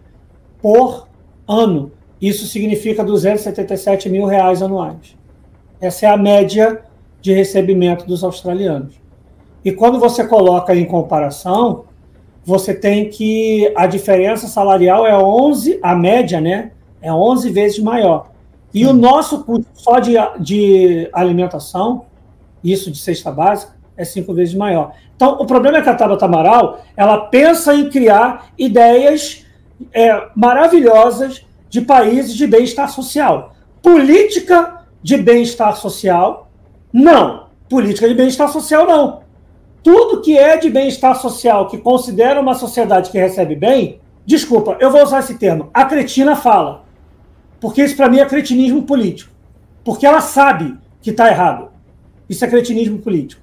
por 0.60 1.08
ano. 1.48 1.92
Isso 2.20 2.46
significa 2.46 3.04
277 3.04 4.08
mil 4.08 4.26
reais 4.26 4.62
anuais. 4.62 5.16
Essa 5.80 6.06
é 6.06 6.08
a 6.08 6.16
média 6.16 6.82
de 7.20 7.32
recebimento 7.32 8.06
dos 8.06 8.22
australianos. 8.24 8.94
E 9.64 9.72
quando 9.72 9.98
você 9.98 10.24
coloca 10.26 10.74
em 10.74 10.84
comparação, 10.84 11.84
você 12.44 12.72
tem 12.72 13.10
que 13.10 13.72
a 13.74 13.86
diferença 13.86 14.46
salarial 14.46 15.06
é 15.06 15.18
11, 15.18 15.80
a 15.82 15.94
média, 15.94 16.40
né? 16.40 16.70
É 17.02 17.12
11 17.12 17.50
vezes 17.50 17.78
maior. 17.80 18.30
E 18.72 18.86
o 18.86 18.92
nosso 18.92 19.42
custo 19.42 19.66
só 19.74 19.98
de, 19.98 20.14
de 20.38 21.08
alimentação, 21.12 22.04
isso 22.62 22.90
de 22.90 22.98
cesta 22.98 23.30
básica, 23.30 23.74
é 23.96 24.04
cinco 24.04 24.34
vezes 24.34 24.54
maior. 24.54 24.92
Então, 25.16 25.38
o 25.40 25.46
problema 25.46 25.78
é 25.78 25.82
que 25.82 25.88
a 25.88 25.94
Tabata 25.94 26.26
Amaral, 26.26 26.80
ela 26.96 27.26
pensa 27.26 27.74
em 27.74 27.88
criar 27.88 28.50
ideias 28.58 29.46
é, 29.92 30.28
maravilhosas 30.36 31.44
de 31.68 31.80
países 31.80 32.34
de 32.34 32.46
bem-estar 32.46 32.88
social. 32.90 33.54
Política 33.82 34.75
de 35.06 35.16
bem-estar 35.16 35.76
social, 35.76 36.50
não. 36.92 37.46
Política 37.68 38.08
de 38.08 38.14
bem-estar 38.14 38.48
social, 38.48 38.84
não 38.86 39.26
tudo 39.86 40.20
que 40.20 40.36
é 40.36 40.56
de 40.56 40.68
bem-estar 40.68 41.14
social, 41.14 41.68
que 41.68 41.78
considera 41.78 42.40
uma 42.40 42.56
sociedade 42.56 43.08
que 43.08 43.16
recebe 43.16 43.54
bem, 43.54 44.00
desculpa, 44.26 44.76
eu 44.80 44.90
vou 44.90 45.00
usar 45.00 45.20
esse 45.20 45.38
termo, 45.38 45.70
a 45.72 45.84
cretina 45.84 46.34
fala. 46.34 46.82
Porque 47.60 47.84
isso 47.84 47.94
para 47.94 48.08
mim 48.08 48.18
é 48.18 48.26
cretinismo 48.26 48.82
político. 48.82 49.30
Porque 49.84 50.04
ela 50.04 50.20
sabe 50.20 50.76
que 51.00 51.10
está 51.10 51.28
errado. 51.28 51.68
Isso 52.28 52.44
é 52.44 52.48
cretinismo 52.48 52.98
político. 52.98 53.40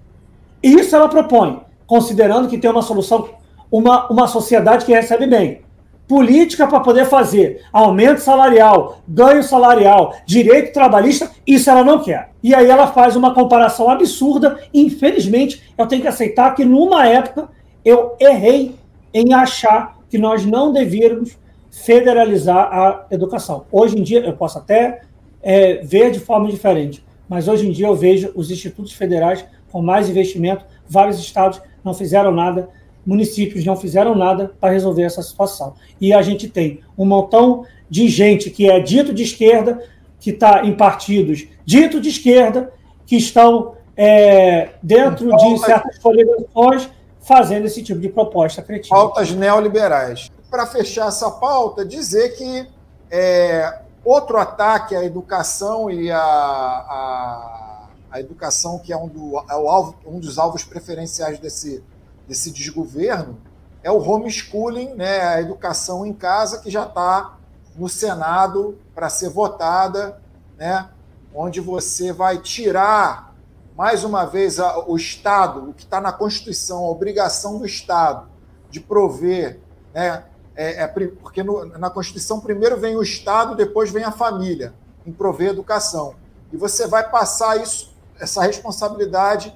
E 0.61 0.73
isso 0.73 0.93
ela 0.93 1.07
propõe, 1.07 1.61
considerando 1.87 2.49
que 2.49 2.57
tem 2.57 2.69
uma 2.69 2.81
solução, 2.81 3.29
uma, 3.71 4.11
uma 4.11 4.27
sociedade 4.27 4.83
que 4.83 4.91
recebe 4.91 5.25
bem 5.25 5.61
política 6.07 6.67
para 6.67 6.79
poder 6.79 7.05
fazer 7.05 7.63
aumento 7.71 8.19
salarial, 8.19 9.01
ganho 9.07 9.41
salarial, 9.41 10.15
direito 10.25 10.73
trabalhista, 10.73 11.31
isso 11.47 11.69
ela 11.69 11.83
não 11.83 12.03
quer. 12.03 12.31
E 12.41 12.53
aí 12.53 12.69
ela 12.69 12.87
faz 12.87 13.15
uma 13.15 13.33
comparação 13.33 13.89
absurda. 13.89 14.59
Infelizmente, 14.73 15.63
eu 15.77 15.87
tenho 15.87 16.01
que 16.01 16.07
aceitar 16.07 16.53
que 16.53 16.65
numa 16.65 17.07
época 17.07 17.49
eu 17.85 18.15
errei 18.19 18.75
em 19.13 19.33
achar 19.33 19.97
que 20.09 20.17
nós 20.17 20.45
não 20.45 20.71
devíamos 20.71 21.37
federalizar 21.71 22.71
a 22.71 23.05
educação. 23.09 23.65
Hoje 23.71 23.97
em 23.97 24.03
dia, 24.03 24.19
eu 24.19 24.33
posso 24.33 24.59
até 24.59 25.01
é, 25.41 25.77
ver 25.83 26.11
de 26.11 26.19
forma 26.19 26.49
diferente, 26.49 27.03
mas 27.27 27.47
hoje 27.47 27.67
em 27.67 27.71
dia 27.71 27.87
eu 27.87 27.95
vejo 27.95 28.31
os 28.35 28.51
institutos 28.51 28.93
federais 28.93 29.43
com 29.71 29.81
mais 29.81 30.09
investimento, 30.09 30.65
vários 30.87 31.19
estados 31.19 31.59
não 31.83 31.93
fizeram 31.93 32.31
nada 32.31 32.69
municípios 33.05 33.65
não 33.65 33.75
fizeram 33.75 34.15
nada 34.15 34.53
para 34.59 34.73
resolver 34.73 35.03
essa 35.03 35.21
situação. 35.21 35.73
E 35.99 36.13
a 36.13 36.21
gente 36.21 36.47
tem 36.47 36.79
um 36.97 37.05
montão 37.05 37.65
de 37.89 38.07
gente 38.07 38.49
que 38.49 38.69
é 38.69 38.79
dito 38.79 39.13
de 39.13 39.23
esquerda, 39.23 39.83
que 40.19 40.31
está 40.31 40.65
em 40.65 40.75
partidos 40.75 41.47
dito 41.65 41.99
de 41.99 42.09
esquerda, 42.09 42.71
que 43.05 43.15
estão 43.15 43.75
é, 43.95 44.71
dentro 44.81 45.35
de 45.35 45.57
certas 45.59 45.97
coligações 45.99 46.89
fazendo 47.21 47.65
esse 47.65 47.81
tipo 47.81 47.99
de 47.99 48.09
proposta 48.09 48.61
cretina. 48.61 48.95
Pautas 48.95 49.31
neoliberais. 49.31 50.29
Para 50.49 50.65
fechar 50.67 51.07
essa 51.07 51.31
pauta, 51.31 51.85
dizer 51.85 52.35
que 52.35 52.67
é, 53.09 53.81
outro 54.03 54.37
ataque 54.37 54.95
à 54.95 55.03
educação 55.03 55.89
e 55.89 56.11
à, 56.11 56.19
à, 56.19 57.87
à 58.11 58.19
educação, 58.19 58.77
que 58.77 58.91
é, 58.91 58.97
um, 58.97 59.07
do, 59.07 59.37
é 59.49 59.55
o 59.55 59.69
alvo, 59.69 59.95
um 60.05 60.19
dos 60.19 60.37
alvos 60.37 60.63
preferenciais 60.63 61.39
desse, 61.39 61.83
desse 62.27 62.51
desgoverno 62.51 63.37
é 63.83 63.91
o 63.91 63.97
homeschooling, 63.97 64.93
né, 64.93 65.21
a 65.21 65.41
educação 65.41 66.05
em 66.05 66.13
casa, 66.13 66.59
que 66.59 66.71
já 66.71 66.85
está 66.85 67.37
no 67.75 67.89
Senado 67.89 68.77
para 68.95 69.09
ser 69.09 69.29
votada, 69.29 70.21
né, 70.57 70.89
onde 71.35 71.59
você 71.59 72.13
vai 72.13 72.37
tirar, 72.37 73.35
mais 73.75 74.03
uma 74.03 74.23
vez, 74.23 74.59
a, 74.59 74.87
o 74.87 74.95
Estado, 74.95 75.69
o 75.69 75.73
que 75.73 75.83
está 75.83 75.99
na 75.99 76.13
Constituição, 76.13 76.85
a 76.85 76.89
obrigação 76.89 77.57
do 77.57 77.65
Estado 77.65 78.29
de 78.69 78.79
prover, 78.79 79.59
né, 79.93 80.23
é, 80.55 80.83
é 80.83 80.87
porque 80.87 81.43
no, 81.43 81.65
na 81.77 81.89
Constituição 81.89 82.39
primeiro 82.39 82.79
vem 82.79 82.95
o 82.95 83.03
Estado, 83.03 83.55
depois 83.55 83.91
vem 83.91 84.03
a 84.03 84.11
família, 84.11 84.73
em 85.05 85.11
prover 85.11 85.49
educação. 85.49 86.15
E 86.51 86.57
você 86.57 86.87
vai 86.87 87.09
passar 87.09 87.59
isso, 87.61 87.93
essa 88.19 88.41
responsabilidade 88.43 89.53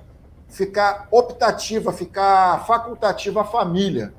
ficar 0.48 1.08
optativa, 1.12 1.92
ficar 1.92 2.66
facultativa 2.66 3.42
à 3.42 3.44
família. 3.44 4.14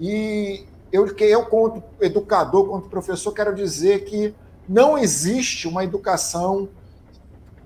E 0.00 0.64
eu, 0.92 1.06
eu, 1.18 1.46
como 1.46 1.82
educador, 2.00 2.66
como 2.66 2.82
professor, 2.82 3.32
quero 3.32 3.54
dizer 3.54 4.04
que 4.04 4.34
não 4.68 4.96
existe 4.96 5.68
uma 5.68 5.84
educação 5.84 6.68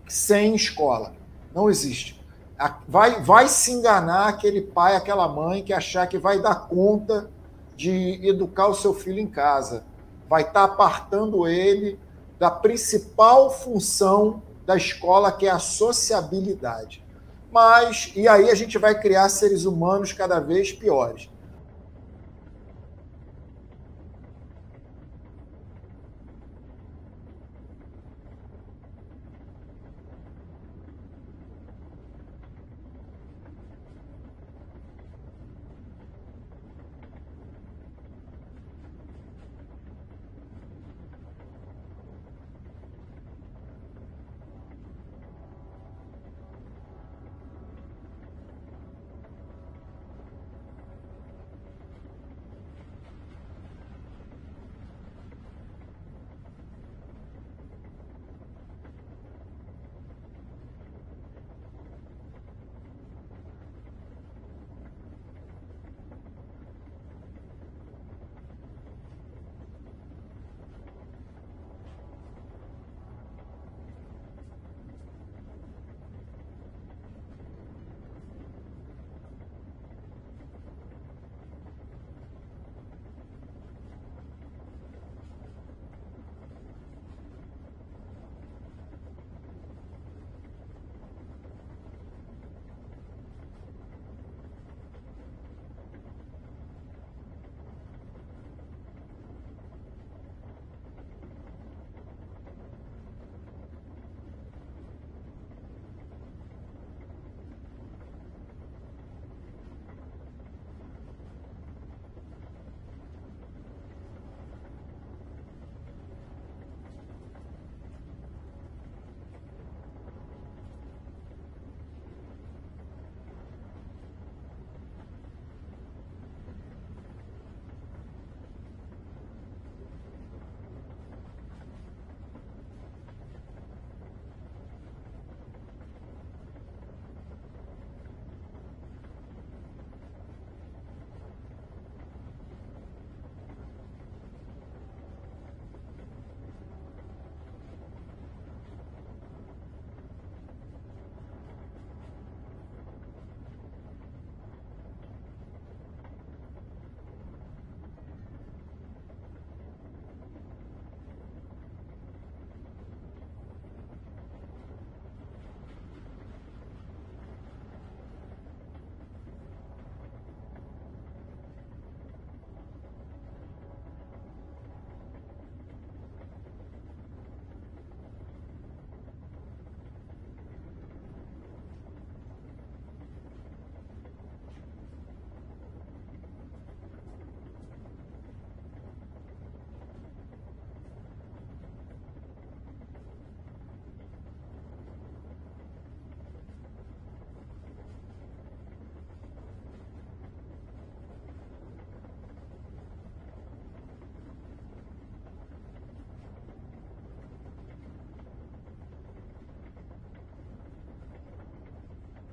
sem 0.09 0.55
escola. 0.55 1.15
Não 1.55 1.71
existe. 1.71 2.21
Vai, 2.87 3.23
vai 3.23 3.49
se 3.49 3.73
enganar 3.73 4.29
aquele 4.29 4.61
pai, 4.61 4.95
aquela 4.95 5.27
mãe 5.27 5.63
que 5.63 5.73
achar 5.73 6.07
que 6.07 6.19
vai 6.19 6.41
dar 6.41 6.69
conta 6.69 7.31
de 7.75 8.21
educar 8.29 8.69
o 8.69 8.75
seu 8.75 8.93
filho 8.93 9.19
em 9.19 9.27
casa. 9.27 9.85
Vai 10.29 10.43
estar 10.43 10.65
apartando 10.65 11.49
ele 11.49 11.99
da 12.39 12.51
principal 12.51 13.51
função 13.51 14.43
da 14.67 14.77
escola, 14.77 15.33
que 15.33 15.47
é 15.47 15.51
a 15.51 15.59
sociabilidade. 15.59 17.03
Mas, 17.51 18.13
e 18.15 18.29
aí 18.29 18.49
a 18.49 18.55
gente 18.55 18.79
vai 18.79 18.99
criar 18.99 19.29
seres 19.29 19.65
humanos 19.65 20.13
cada 20.13 20.39
vez 20.39 20.73
piores. 20.73 21.29